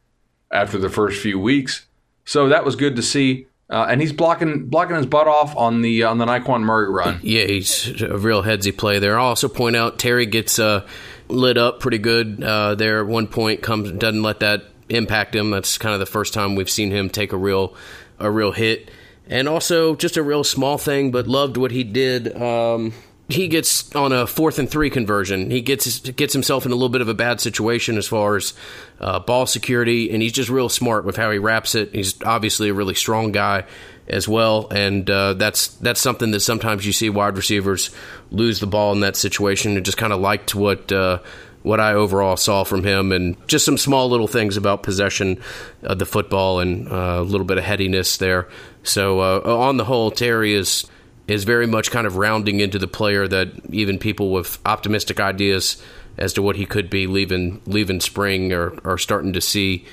[0.50, 1.86] after the first few weeks.
[2.24, 3.46] So that was good to see.
[3.70, 7.20] Uh, and he's blocking blocking his butt off on the on the Nyqwan Murray run.
[7.22, 9.18] Yeah, he's a real headsy play there.
[9.18, 10.86] I'll also point out Terry gets uh,
[11.28, 13.00] lit up pretty good uh, there.
[13.00, 15.50] At one point, comes doesn't let that impact him.
[15.50, 17.74] That's kind of the first time we've seen him take a real
[18.18, 18.90] a real hit.
[19.28, 22.34] And also just a real small thing, but loved what he did.
[22.40, 22.94] Um,
[23.28, 25.50] he gets on a fourth and three conversion.
[25.50, 28.54] He gets gets himself in a little bit of a bad situation as far as
[29.00, 31.94] uh, ball security, and he's just real smart with how he wraps it.
[31.94, 33.64] He's obviously a really strong guy
[34.08, 37.90] as well, and uh, that's that's something that sometimes you see wide receivers
[38.30, 39.76] lose the ball in that situation.
[39.76, 40.90] And just kind of liked what.
[40.92, 41.20] Uh,
[41.62, 45.40] what I overall saw from him, and just some small little things about possession
[45.82, 48.48] of the football and uh, a little bit of headiness there.
[48.84, 50.86] So, uh, on the whole, Terry is
[51.26, 55.82] is very much kind of rounding into the player that even people with optimistic ideas
[56.16, 59.84] as to what he could be leaving leaving spring or are starting to see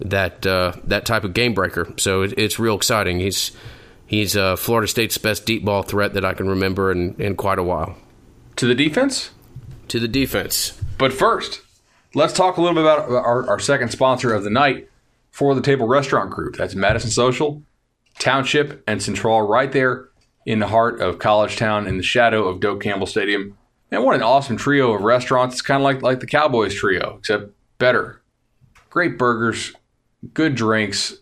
[0.00, 1.92] that uh, that type of game breaker.
[1.96, 3.20] So it, it's real exciting.
[3.20, 3.52] He's
[4.06, 7.58] he's uh, Florida State's best deep ball threat that I can remember in, in quite
[7.58, 7.96] a while.
[8.56, 9.30] To the defense?
[9.88, 10.80] To the defense.
[10.98, 11.60] But first,
[12.14, 14.88] let's talk a little bit about our, our second sponsor of the night
[15.30, 16.56] for the Table Restaurant Group.
[16.56, 17.62] That's Madison Social,
[18.18, 20.08] Township, and Central right there
[20.46, 23.56] in the heart of College Town in the shadow of Doak Campbell Stadium.
[23.90, 25.56] And what an awesome trio of restaurants.
[25.56, 28.20] It's kind of like, like the Cowboys trio, except better.
[28.90, 29.72] Great burgers,
[30.32, 31.14] good drinks,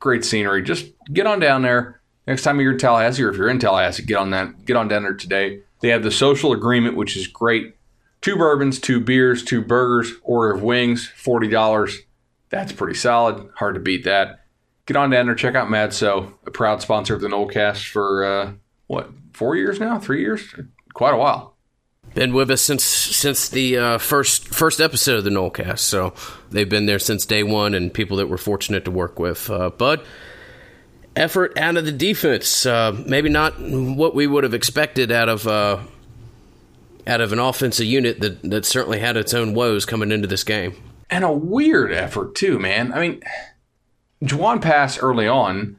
[0.00, 0.62] great scenery.
[0.62, 2.00] Just get on down there.
[2.26, 4.64] Next time you're in Tallahassee, or if you're in Tallahassee, get on that.
[4.66, 5.60] Get on down there today.
[5.80, 7.74] They have the social agreement, which is great.
[8.20, 11.98] Two bourbons, two beers, two burgers, order of wings, forty dollars.
[12.50, 13.48] That's pretty solid.
[13.56, 14.44] Hard to beat that.
[14.86, 18.52] Get on down there, check out Madso, a proud sponsor of the Nolecast for uh,
[18.86, 20.54] what four years now, three years,
[20.94, 21.57] quite a while.
[22.14, 26.14] Been with us since since the uh, first first episode of the Nolecast, so
[26.50, 29.48] they've been there since day one, and people that we're fortunate to work with.
[29.48, 30.00] Uh, Bud,
[31.14, 35.46] effort out of the defense, uh, maybe not what we would have expected out of
[35.46, 35.78] uh,
[37.06, 40.44] out of an offensive unit that that certainly had its own woes coming into this
[40.44, 40.74] game,
[41.10, 42.92] and a weird effort too, man.
[42.92, 43.22] I mean,
[44.22, 45.78] Jawon Pass early on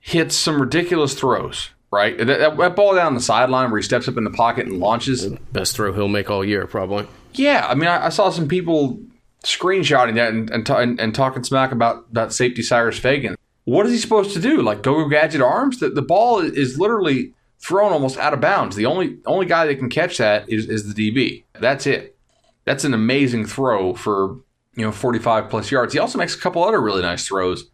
[0.00, 2.16] hits some ridiculous throws right?
[2.18, 4.78] That, that, that, ball down the sideline where he steps up in the pocket and
[4.78, 5.26] launches.
[5.52, 7.06] Best throw he'll make all year, probably.
[7.34, 9.00] Yeah, I mean, I, I saw some people
[9.44, 13.36] screenshotting that and, and, and, and, talking smack about, about safety Cyrus Fagan.
[13.64, 14.62] What is he supposed to do?
[14.62, 15.80] Like go go gadget arms?
[15.80, 18.76] The, the ball is literally thrown almost out of bounds.
[18.76, 21.44] The only only guy that can catch that is, is the DB.
[21.54, 22.16] That's it.
[22.64, 24.40] That's an amazing throw for
[24.74, 25.92] you know 45 plus yards.
[25.92, 27.70] He also makes a couple other really nice throws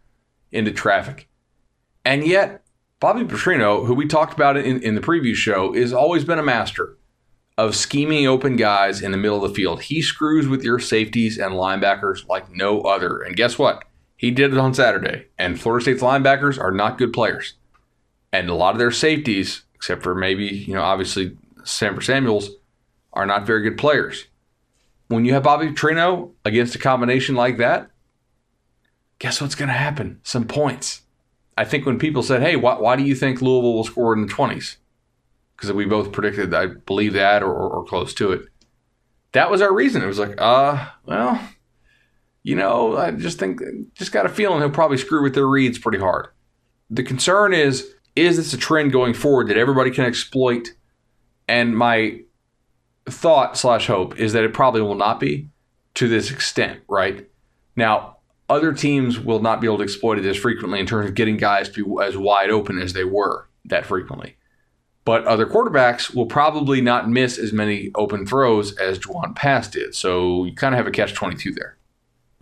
[0.51, 1.27] into traffic.
[2.05, 2.63] And yet
[2.99, 6.43] Bobby Petrino, who we talked about in, in the preview show, has always been a
[6.43, 6.97] master
[7.57, 9.83] of scheming open guys in the middle of the field.
[9.83, 13.21] He screws with your safeties and linebackers like no other.
[13.21, 13.83] And guess what?
[14.15, 15.27] He did it on Saturday.
[15.37, 17.53] And Florida State's linebackers are not good players.
[18.31, 22.49] And a lot of their safeties, except for maybe, you know, obviously Sam Samuels,
[23.13, 24.25] are not very good players.
[25.07, 27.89] When you have Bobby Petrino against a combination like that,
[29.19, 30.19] guess what's going to happen?
[30.23, 31.01] Some points.
[31.57, 34.21] I think when people said, "Hey, why, why do you think Louisville will score in
[34.25, 34.77] the 20s?"
[35.55, 38.43] Because we both predicted, I believe that or, or, or close to it.
[39.31, 40.03] That was our reason.
[40.03, 41.41] It was like, uh, well,
[42.43, 43.59] you know, I just think,
[43.95, 46.27] just got a feeling he'll probably screw with their reads pretty hard.
[46.89, 50.69] The concern is, is this a trend going forward that everybody can exploit?
[51.47, 52.21] And my
[53.05, 55.49] thought slash hope is that it probably will not be
[55.95, 57.27] to this extent, right?
[57.75, 58.16] Now,
[58.49, 61.37] other teams will not be able to exploit it as frequently in terms of getting
[61.37, 64.35] guys to be as wide open as they were that frequently.
[65.03, 69.95] but other quarterbacks will probably not miss as many open throws as Jawon Pass did.
[69.95, 71.77] So you kind of have a catch 22 there.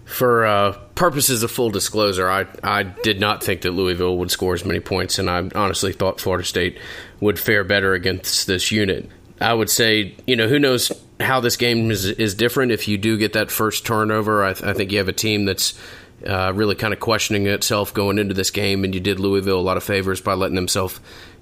[0.03, 4.53] For uh, purposes of full disclosure, I, I did not think that Louisville would score
[4.55, 6.79] as many points, and I honestly thought Florida State
[7.19, 9.09] would fare better against this unit.
[9.41, 12.97] I would say, you know, who knows how this game is, is different if you
[12.97, 14.43] do get that first turnover.
[14.43, 15.79] I, th- I think you have a team that's
[16.25, 19.61] uh, really kind of questioning itself going into this game, and you did Louisville a
[19.61, 20.99] lot of favors by letting themselves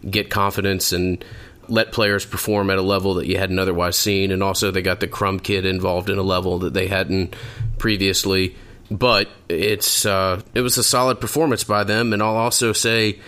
[0.09, 1.23] get confidence and
[1.69, 4.31] let players perform at a level that you hadn't otherwise seen.
[4.31, 7.35] And also, they got the Crumb kid involved in a level that they hadn't
[7.77, 8.55] previously.
[8.91, 13.19] But it's uh, it was a solid performance by them, and I'll also say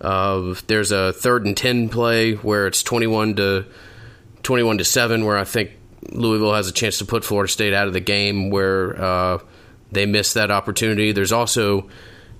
[0.00, 3.66] uh, there's a third and ten play where it's twenty one to
[4.42, 5.70] twenty one to seven, where I think
[6.10, 9.38] Louisville has a chance to put Florida State out of the game, where uh,
[9.92, 11.12] they missed that opportunity.
[11.12, 11.88] There's also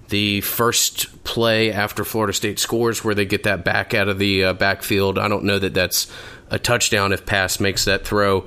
[0.08, 4.44] the first play after Florida State scores where they get that back out of the
[4.44, 5.18] uh, backfield.
[5.18, 6.10] I don't know that that's
[6.50, 8.46] a touchdown if Pass makes that throw,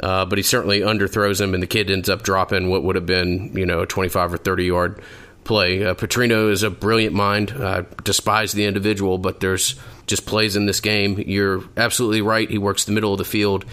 [0.00, 3.06] uh, but he certainly underthrows him, and the kid ends up dropping what would have
[3.06, 5.02] been, you know, a 25 or 30 yard
[5.42, 5.84] play.
[5.84, 7.50] Uh, Petrino is a brilliant mind.
[7.50, 9.74] I despise the individual, but there's
[10.06, 11.18] just plays in this game.
[11.26, 12.48] You're absolutely right.
[12.48, 13.64] He works the middle of the field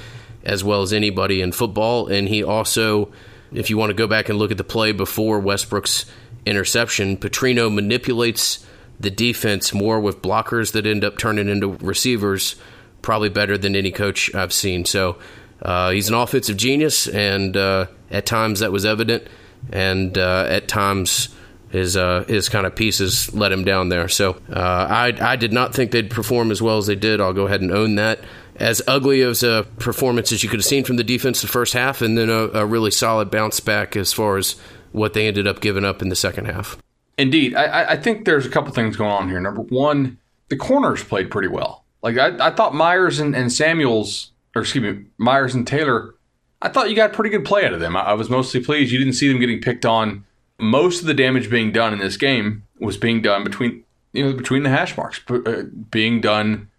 [0.43, 3.11] as well as anybody in football, and he also,
[3.51, 6.05] if you want to go back and look at the play before Westbrook's
[6.45, 8.65] interception, Petrino manipulates
[8.99, 12.55] the defense more with blockers that end up turning into receivers,
[13.01, 14.85] probably better than any coach I've seen.
[14.85, 15.17] So
[15.61, 19.27] uh, he's an offensive genius, and uh, at times that was evident,
[19.71, 21.29] and uh, at times
[21.69, 24.07] his uh, his kind of pieces let him down there.
[24.07, 27.19] So uh, I I did not think they'd perform as well as they did.
[27.19, 28.19] I'll go ahead and own that.
[28.57, 31.73] As ugly as a performance as you could have seen from the defense the first
[31.73, 34.55] half, and then a, a really solid bounce back as far as
[34.91, 36.77] what they ended up giving up in the second half.
[37.17, 39.39] Indeed, I, I think there's a couple things going on here.
[39.39, 40.17] Number one,
[40.49, 41.83] the corners played pretty well.
[42.01, 46.15] Like I, I thought Myers and, and Samuels, or excuse me, Myers and Taylor,
[46.61, 47.95] I thought you got pretty good play out of them.
[47.95, 48.91] I, I was mostly pleased.
[48.91, 50.25] You didn't see them getting picked on.
[50.59, 54.33] Most of the damage being done in this game was being done between you know
[54.33, 56.69] between the hash marks, uh, being done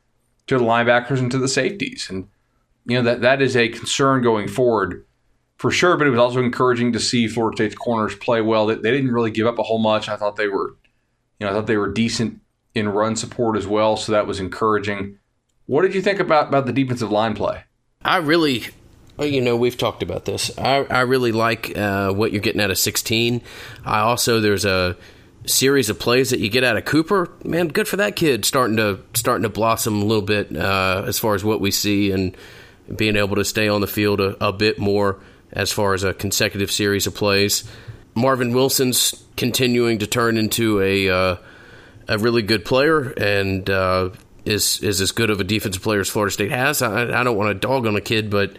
[0.48, 2.28] to the linebackers and to the safeties, and
[2.84, 5.04] you know that that is a concern going forward
[5.56, 5.96] for sure.
[5.96, 8.66] But it was also encouraging to see Florida State's corners play well.
[8.66, 10.08] They, they didn't really give up a whole much.
[10.08, 10.76] I thought they were,
[11.38, 12.40] you know, I thought they were decent
[12.74, 13.96] in run support as well.
[13.96, 15.18] So that was encouraging.
[15.66, 17.64] What did you think about about the defensive line play?
[18.02, 18.66] I really,
[19.18, 20.56] you know, we've talked about this.
[20.56, 23.42] I, I really like uh, what you're getting out of 16.
[23.84, 24.96] I also there's a
[25.48, 27.30] series of plays that you get out of Cooper.
[27.44, 31.18] Man, good for that kid starting to starting to blossom a little bit uh, as
[31.18, 32.36] far as what we see and
[32.94, 35.20] being able to stay on the field a, a bit more
[35.52, 37.64] as far as a consecutive series of plays.
[38.14, 41.36] Marvin Wilson's continuing to turn into a uh,
[42.08, 44.10] a really good player and uh,
[44.44, 46.82] is is as good of a defensive player as Florida State has.
[46.82, 48.56] I, I don't want to dog on a kid, but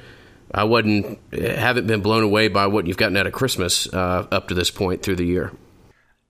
[0.54, 4.48] I wouldn't haven't been blown away by what you've gotten out of Christmas uh, up
[4.50, 5.52] to this point through the year.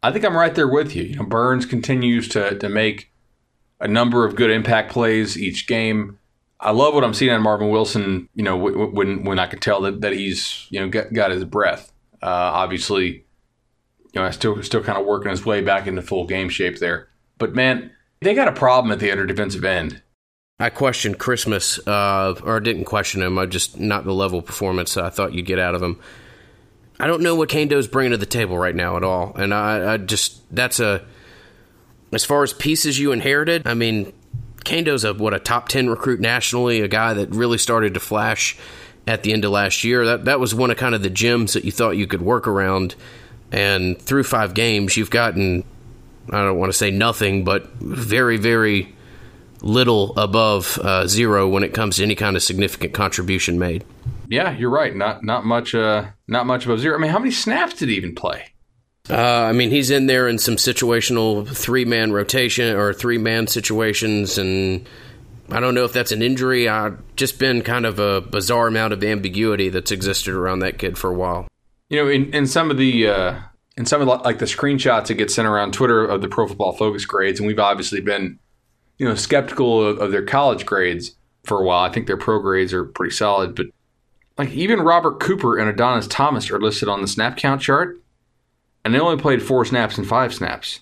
[0.02, 1.04] I think I'm right there with you.
[1.04, 3.12] You know, Burns continues to to make
[3.80, 6.18] a number of good impact plays each game.
[6.60, 8.30] I love what I'm seeing on Marvin Wilson.
[8.34, 11.44] You know, when when I can tell that, that he's you know got, got his
[11.46, 11.92] breath.
[12.22, 13.26] Uh, obviously,
[14.14, 16.80] you know, I still still kind of working his way back into full game shape
[16.80, 17.10] there.
[17.38, 20.02] But man, they got a problem at the other defensive end.
[20.62, 23.40] I questioned Christmas, uh, or didn't question him.
[23.40, 26.00] I just not the level of performance I thought you'd get out of him.
[27.00, 29.94] I don't know what Kaindoh's bringing to the table right now at all, and I,
[29.94, 31.06] I just that's a
[32.12, 33.68] as far as pieces you inherited.
[33.68, 34.12] I mean,
[34.66, 38.58] Kaindoh's a what a top ten recruit nationally, a guy that really started to flash
[39.08, 40.06] at the end of last year.
[40.06, 42.48] That that was one of kind of the gems that you thought you could work
[42.48, 42.96] around.
[43.52, 45.64] And through five games, you've gotten
[46.32, 48.94] I don't want to say nothing, but very very
[49.62, 53.84] little above uh, zero when it comes to any kind of significant contribution made.
[54.30, 54.96] Yeah, you're right.
[54.96, 55.74] Not not much.
[55.74, 56.96] Uh, not much above zero.
[56.96, 58.46] I mean, how many snaps did he even play?
[59.10, 63.48] Uh, I mean, he's in there in some situational three man rotation or three man
[63.48, 64.88] situations, and
[65.50, 66.70] I don't know if that's an injury.
[66.70, 70.96] I've just been kind of a bizarre amount of ambiguity that's existed around that kid
[70.96, 71.48] for a while.
[71.90, 73.40] You know, in, in some of the uh,
[73.78, 76.48] in some of the, like the screenshots that get sent around Twitter of the Pro
[76.48, 78.38] Football Focus grades, and we've obviously been
[79.00, 81.16] you know skeptical of, of their college grades
[81.46, 81.84] for a while.
[81.84, 83.66] I think their pro grades are pretty solid, but
[84.40, 88.02] like even Robert Cooper and Adonis Thomas are listed on the snap count chart
[88.86, 90.80] and they only played four snaps and five snaps.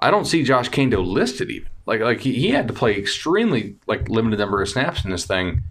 [0.00, 1.68] I don't see Josh Kaindoh listed even.
[1.84, 5.26] Like like he, he had to play extremely like limited number of snaps in this
[5.26, 5.62] thing.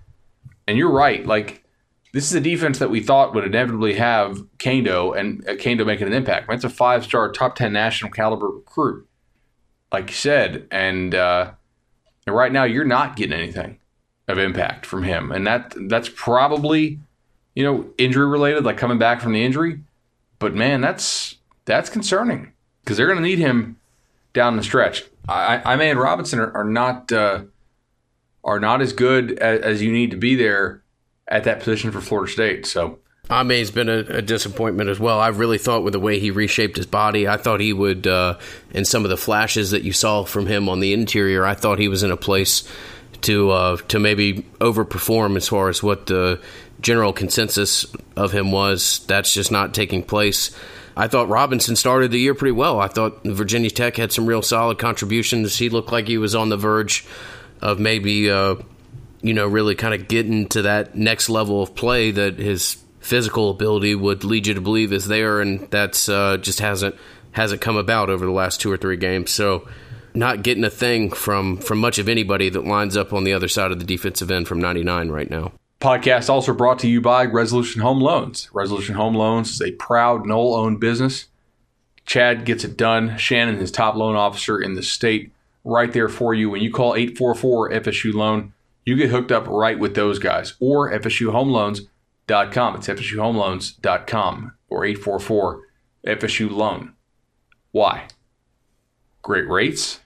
[0.68, 1.26] And you're right.
[1.26, 1.64] Like
[2.14, 6.06] this is a defense that we thought would inevitably have Kaindoh and uh, Kaindoh making
[6.06, 6.48] an impact.
[6.48, 9.08] That's a five star, top ten national caliber recruit,
[9.92, 10.68] like you said.
[10.70, 11.54] And uh,
[12.28, 13.80] And right now, you're not getting anything
[14.28, 17.00] of impact from him, and that that's probably
[17.56, 19.82] you know injury related, like coming back from the injury.
[20.40, 22.52] But man, that's that's concerning
[22.84, 23.78] because they're going to need him
[24.34, 25.04] down the stretch.
[25.28, 27.44] I, I and Robinson are, are not uh,
[28.44, 30.82] are not as good as, as, you need to be there
[31.28, 32.66] at that position for Florida State.
[32.66, 33.00] So
[33.30, 35.20] Aime's been a, a, disappointment as well.
[35.20, 38.38] I really thought with the way he reshaped his body, I thought he would, uh,
[38.74, 41.80] in some of the flashes that you saw from him on the interior, I thought
[41.80, 42.70] he was in a place
[43.24, 46.42] to uh, to maybe overperform as far as what the
[46.82, 49.06] general consensus of him was.
[49.08, 50.56] That's just not taking place.
[50.96, 52.80] I thought Robinson started the year pretty well.
[52.80, 55.58] I thought Virginia Tech had some real solid contributions.
[55.58, 57.06] He looked like he was on the verge
[57.62, 58.56] of maybe, uh,
[59.22, 63.50] you know, really kind of getting to that next level of play that his physical
[63.50, 66.96] ability would lead you to believe is there, and that's uh, just hasn't
[67.32, 69.32] hasn't come about over the last two or three games.
[69.32, 69.68] So,
[70.16, 73.48] not getting a thing from from much of anybody that lines up on the other
[73.48, 75.54] side of the defensive end from 99 right now.
[75.80, 78.50] Podcast also brought to you by Resolution Home Loans.
[78.54, 81.28] Resolution Home Loans is a proud Nole owned business.
[82.06, 83.18] Chad gets it done.
[83.18, 85.32] Shannon, his top loan officer in the state,
[85.64, 86.50] right there for you.
[86.50, 88.54] When you call 844 FSU Loan,
[88.86, 92.76] you get hooked up right with those guys or FSUHomeLoans.com.
[92.76, 95.62] It's FSUHomeLoans.com or 844
[96.06, 96.94] FSU Loan.
[97.72, 98.08] Why?
[99.22, 100.00] Great rates,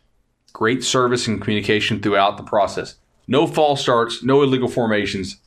[0.57, 2.95] great service and communication throughout the process.
[3.27, 5.37] No false starts, no illegal formations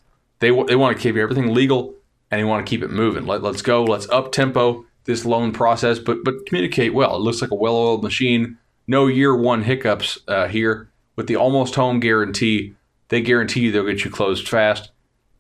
[0.40, 1.94] they they want to keep everything legal
[2.30, 3.26] and they want to keep it moving.
[3.26, 3.84] Let, let's go.
[3.84, 7.16] Let's up tempo this loan process, but but communicate well.
[7.16, 8.58] It looks like a well-oiled machine.
[8.86, 12.74] No year one hiccups uh, here with the almost home guarantee.
[13.08, 14.90] They guarantee you they'll get you closed fast.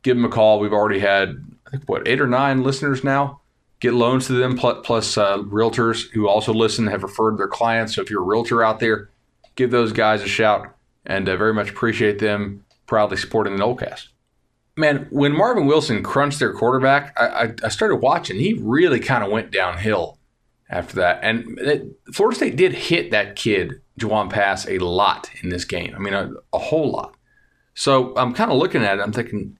[0.02, 0.60] Give them a call.
[0.60, 3.40] We've already had I think what eight or nine listeners now
[3.80, 7.94] get loans to them, plus uh, realtors who also listen have referred their clients.
[7.94, 9.08] So if you're a realtor out there,
[9.56, 10.74] give those guys a shout
[11.06, 14.08] and uh, very much appreciate them proudly supporting the Nolecast
[14.80, 18.40] man, when Marvin Wilson crunched their quarterback, I, I, I started watching.
[18.40, 20.18] He really kind of went downhill
[20.68, 21.20] after that.
[21.22, 25.94] And it, Florida State did hit that kid, Jawon Pass, a lot in this game.
[25.94, 27.14] I mean, a, a whole lot.
[27.74, 29.02] So I'm kind of looking at it.
[29.02, 29.58] I'm thinking,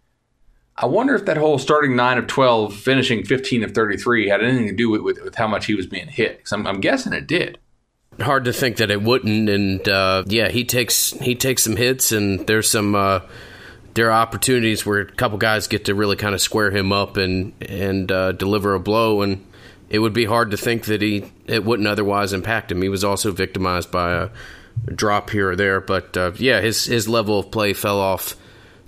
[0.77, 4.67] I wonder if that whole starting nine of 12, finishing 15 of 33 had anything
[4.67, 6.39] to do with, with, with how much he was being hit.
[6.39, 7.59] Because I'm, I'm guessing it did
[8.19, 9.49] hard to think that it wouldn't.
[9.49, 13.21] And uh, yeah, he takes he takes some hits, and there's some uh,
[13.95, 17.17] there are opportunities where a couple guys get to really kind of square him up
[17.17, 19.45] and and uh, deliver a blow, and
[19.89, 22.83] it would be hard to think that he it wouldn't otherwise impact him.
[22.83, 24.31] He was also victimized by a
[24.95, 28.37] drop here or there, but uh, yeah, his his level of play fell off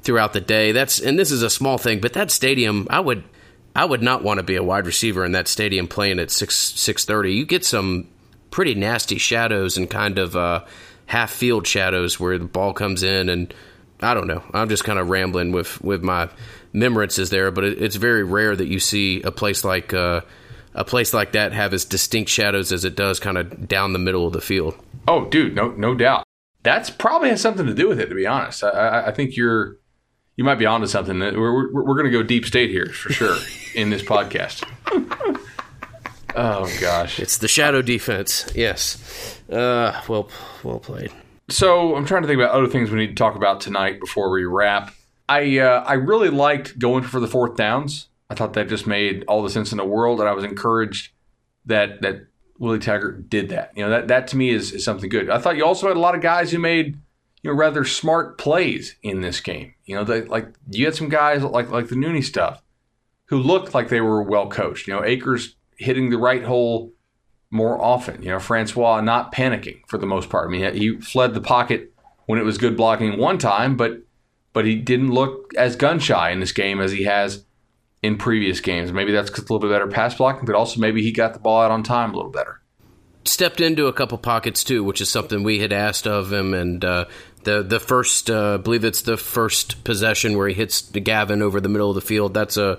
[0.02, 0.72] throughout the day.
[0.72, 3.24] That's and this is a small thing, but that stadium, I would
[3.74, 6.56] I would not want to be a wide receiver in that stadium playing at six
[6.56, 7.34] six thirty.
[7.34, 8.08] You get some
[8.52, 10.64] pretty nasty shadows and kind of uh,
[11.06, 13.52] half field shadows where the ball comes in and
[14.00, 14.44] I don't know.
[14.52, 16.28] I'm just kind of rambling with with my
[16.72, 20.20] remembrances there, but it, it's very rare that you see a place like uh,
[20.74, 23.98] a place like that have as distinct shadows as it does, kind of down the
[23.98, 24.74] middle of the field.
[25.06, 26.24] Oh, dude, no, no doubt.
[26.62, 28.06] That's probably has something to do with it.
[28.06, 29.76] To be honest, I, I think you're
[30.36, 31.18] you might be onto something.
[31.18, 33.36] We're we're, we're going to go deep state here for sure
[33.74, 34.64] in this podcast.
[36.36, 38.50] oh gosh, it's the shadow defense.
[38.54, 40.28] Yes, uh, well,
[40.62, 41.12] well played.
[41.48, 44.30] So I'm trying to think about other things we need to talk about tonight before
[44.30, 44.94] we wrap.
[45.28, 48.08] I uh, I really liked going for the fourth downs.
[48.30, 51.12] I thought that just made all the sense in the world, and I was encouraged
[51.66, 52.26] that that
[52.58, 53.72] Willie Taggart did that.
[53.76, 55.30] You know that that to me is, is something good.
[55.30, 56.96] I thought you also had a lot of guys who made
[57.42, 59.74] you know rather smart plays in this game.
[59.84, 62.62] You know, they, like you had some guys like like the Nooney stuff
[63.26, 64.86] who looked like they were well coached.
[64.86, 66.92] You know, Akers hitting the right hole
[67.50, 68.22] more often.
[68.22, 70.48] You know, Francois not panicking for the most part.
[70.48, 71.92] I mean, he fled the pocket
[72.26, 74.02] when it was good blocking one time, but
[74.52, 77.44] but he didn't look as gun shy in this game as he has
[78.02, 78.92] in previous games.
[78.92, 81.62] Maybe that's a little bit better pass blocking, but also maybe he got the ball
[81.62, 82.60] out on time a little better.
[83.24, 86.84] Stepped into a couple pockets too, which is something we had asked of him, and
[86.84, 87.04] uh,
[87.44, 91.60] the the first, uh, I believe it's the first possession where he hits Gavin over
[91.60, 92.34] the middle of the field.
[92.34, 92.78] That's a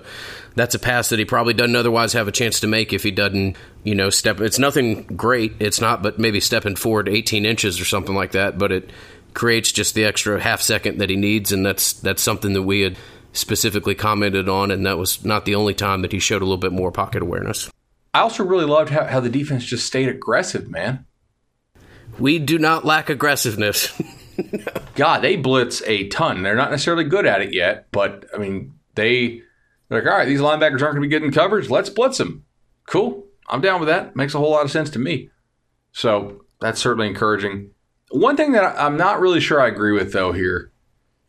[0.55, 3.11] that's a pass that he probably doesn't otherwise have a chance to make if he
[3.11, 4.39] doesn't, you know, step.
[4.39, 5.53] It's nothing great.
[5.59, 8.57] It's not, but maybe stepping forward 18 inches or something like that.
[8.57, 8.89] But it
[9.33, 12.81] creates just the extra half second that he needs, and that's that's something that we
[12.81, 12.97] had
[13.33, 16.57] specifically commented on, and that was not the only time that he showed a little
[16.57, 17.69] bit more pocket awareness.
[18.13, 21.05] I also really loved how, how the defense just stayed aggressive, man.
[22.19, 23.91] We do not lack aggressiveness.
[24.95, 26.43] God, they blitz a ton.
[26.43, 29.41] They're not necessarily good at it yet, but I mean, they
[29.89, 31.69] they're like, all right, these linebackers aren't going to be getting coverage.
[31.69, 32.45] Let's blitz them.
[32.87, 33.25] Cool.
[33.47, 34.15] I'm down with that.
[34.15, 35.29] Makes a whole lot of sense to me.
[35.91, 37.71] So that's certainly encouraging.
[38.09, 40.71] One thing that I'm not really sure I agree with though here,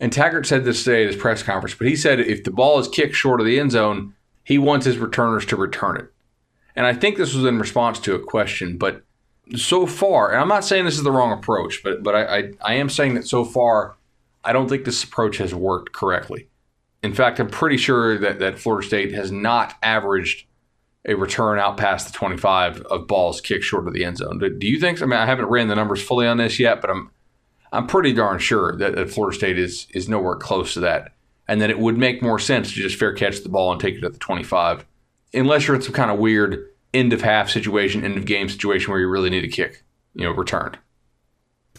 [0.01, 2.79] and Taggart said this today at his press conference, but he said if the ball
[2.79, 6.07] is kicked short of the end zone, he wants his returners to return it.
[6.77, 9.03] And I think this was in response to a question, but
[9.57, 12.53] so far, and I'm not saying this is the wrong approach, but but I, I,
[12.63, 13.97] I am saying that so far,
[14.43, 16.49] I don't think this approach has worked correctly.
[17.03, 20.47] In fact, I'm pretty sure that, that Florida State has not averaged
[21.07, 24.39] a return out past the 25 of balls kicked short of the end zone.
[24.39, 25.03] Do, you think?
[25.03, 27.11] I mean, I haven't ran the numbers fully on this yet, but I'm
[27.73, 31.13] I'm pretty darn sure that, that Florida State is is nowhere close to that,
[31.47, 33.97] and that it would make more sense to just fair catch the ball and take
[33.97, 34.87] it at the 25,
[35.35, 38.91] unless you're in some kind of weird end of half situation, end of game situation
[38.91, 39.83] where you really need a kick,
[40.15, 40.79] you know, returned.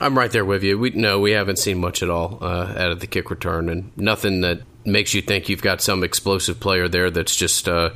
[0.01, 0.78] I'm right there with you.
[0.78, 3.95] We no, we haven't seen much at all uh, out of the kick return, and
[3.97, 7.91] nothing that makes you think you've got some explosive player there that's just uh,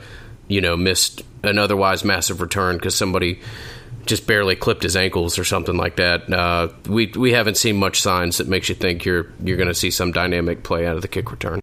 [0.47, 3.41] you know missed an otherwise massive return because somebody
[4.05, 6.31] just barely clipped his ankles or something like that.
[6.31, 9.75] Uh, we we haven't seen much signs that makes you think you're you're going to
[9.75, 11.59] see some dynamic play out of the kick return.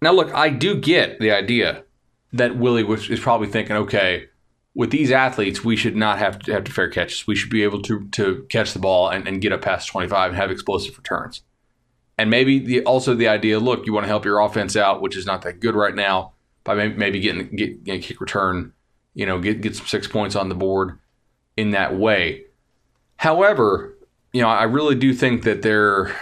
[0.00, 1.84] Now, look, I do get the idea
[2.32, 4.28] that Willie was, is probably thinking, okay,
[4.74, 7.26] with these athletes, we should not have to have to fair catches.
[7.26, 10.30] We should be able to to catch the ball and, and get up past 25
[10.30, 11.42] and have explosive returns.
[12.18, 15.16] And maybe the also the idea, look, you want to help your offense out, which
[15.16, 16.32] is not that good right now,
[16.64, 18.72] by maybe, getting get, get a kick return,
[19.14, 20.98] you know, get get some six points on the board
[21.56, 22.44] in that way.
[23.16, 23.96] However,
[24.32, 26.14] you know, I really do think that they're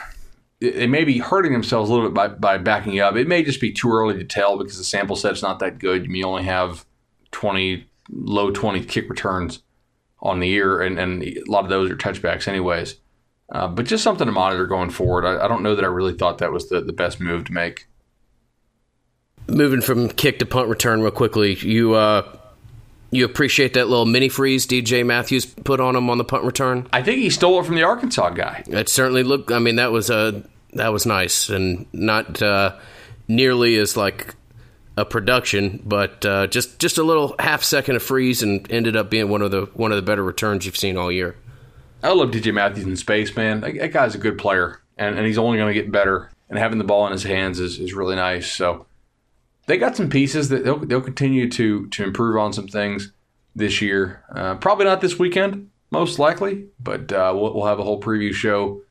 [0.60, 3.16] they may be hurting themselves a little bit by, by backing up.
[3.16, 6.04] It may just be too early to tell because the sample set's not that good.
[6.04, 6.86] You may only have
[7.32, 9.62] 20, low 20 kick returns
[10.20, 12.96] on the year, and, and a lot of those are touchbacks, anyways.
[13.50, 15.26] Uh, but just something to monitor going forward.
[15.26, 17.52] I, I, don't know that I really thought that was the, the best move to
[17.52, 17.86] make.
[19.46, 22.36] Moving from kick to punt return real quickly, you uh,
[23.10, 26.88] you appreciate that little mini freeze DJ Matthews put on him on the punt return?
[26.92, 28.64] I think he stole it from the Arkansas guy.
[28.68, 29.52] It certainly looked.
[29.52, 30.42] I mean, that was a
[30.72, 32.78] that was nice and not uh,
[33.28, 34.34] nearly as like
[34.96, 39.10] a production, but uh, just just a little half second of freeze and ended up
[39.10, 41.36] being one of the one of the better returns you've seen all year.
[42.02, 43.60] I love DJ Matthews in space, man.
[43.60, 46.30] That, guy's a good player, and, and he's only going to get better.
[46.48, 48.50] And having the ball in his hands is, is really nice.
[48.50, 48.86] So
[49.66, 53.12] they got some pieces that they'll, they'll continue to to improve on some things
[53.54, 54.24] this year.
[54.34, 58.34] Uh, probably not this weekend, most likely, but uh, we'll, we'll have a whole preview
[58.34, 58.82] show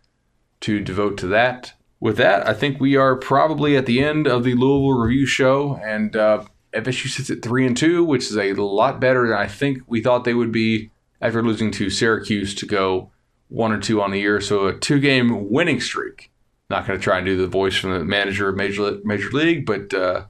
[0.62, 1.74] to devote to that.
[2.02, 5.80] With that, I think we are probably at the end of the Louisville Review show,
[5.84, 6.44] and uh,
[6.74, 10.02] FSU sits at three and two, which is a lot better than I think we
[10.02, 10.90] thought they would be
[11.22, 13.12] after losing to Syracuse to go
[13.50, 14.42] one or two on the year.
[14.42, 16.32] So a two-game winning streak.
[16.72, 19.68] Not going to try and do the voice from the manager of Major Major League,
[19.68, 20.26] but uh,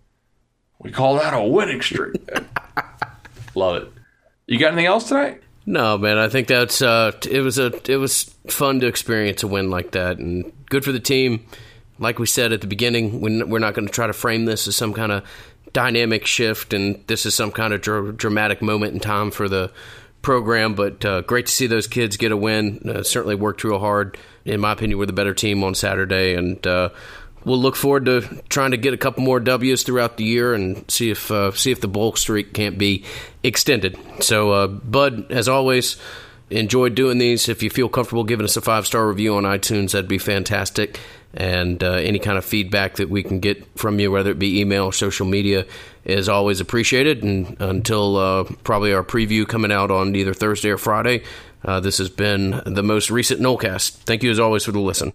[0.80, 2.16] we call that a winning streak.
[3.56, 3.94] Love it.
[4.46, 5.42] You got anything else tonight?
[5.66, 6.18] No, man.
[6.18, 9.92] I think that's uh, it was a it was fun to experience a win like
[9.92, 11.46] that, and good for the team.
[12.00, 14.76] Like we said at the beginning, we're not going to try to frame this as
[14.76, 15.24] some kind of
[15.72, 19.72] dynamic shift, and this is some kind of dr- dramatic moment in time for the
[20.24, 20.74] program.
[20.74, 22.82] But uh, great to see those kids get a win.
[22.90, 24.18] Uh, certainly worked real hard.
[24.46, 26.90] In my opinion, we're the better team on Saturday, and uh,
[27.46, 30.90] we'll look forward to trying to get a couple more W's throughout the year and
[30.90, 33.04] see if uh, see if the bulk streak can't be
[33.44, 33.98] extended.
[34.20, 35.98] So, uh, Bud, as always,
[36.50, 37.50] enjoyed doing these.
[37.50, 41.00] If you feel comfortable giving us a five star review on iTunes, that'd be fantastic.
[41.34, 44.60] And uh, any kind of feedback that we can get from you, whether it be
[44.60, 45.66] email or social media,
[46.04, 47.24] is always appreciated.
[47.24, 51.24] And until uh, probably our preview coming out on either Thursday or Friday,
[51.64, 53.92] uh, this has been the most recent Nolecast.
[53.92, 55.10] Thank you as always for the listen.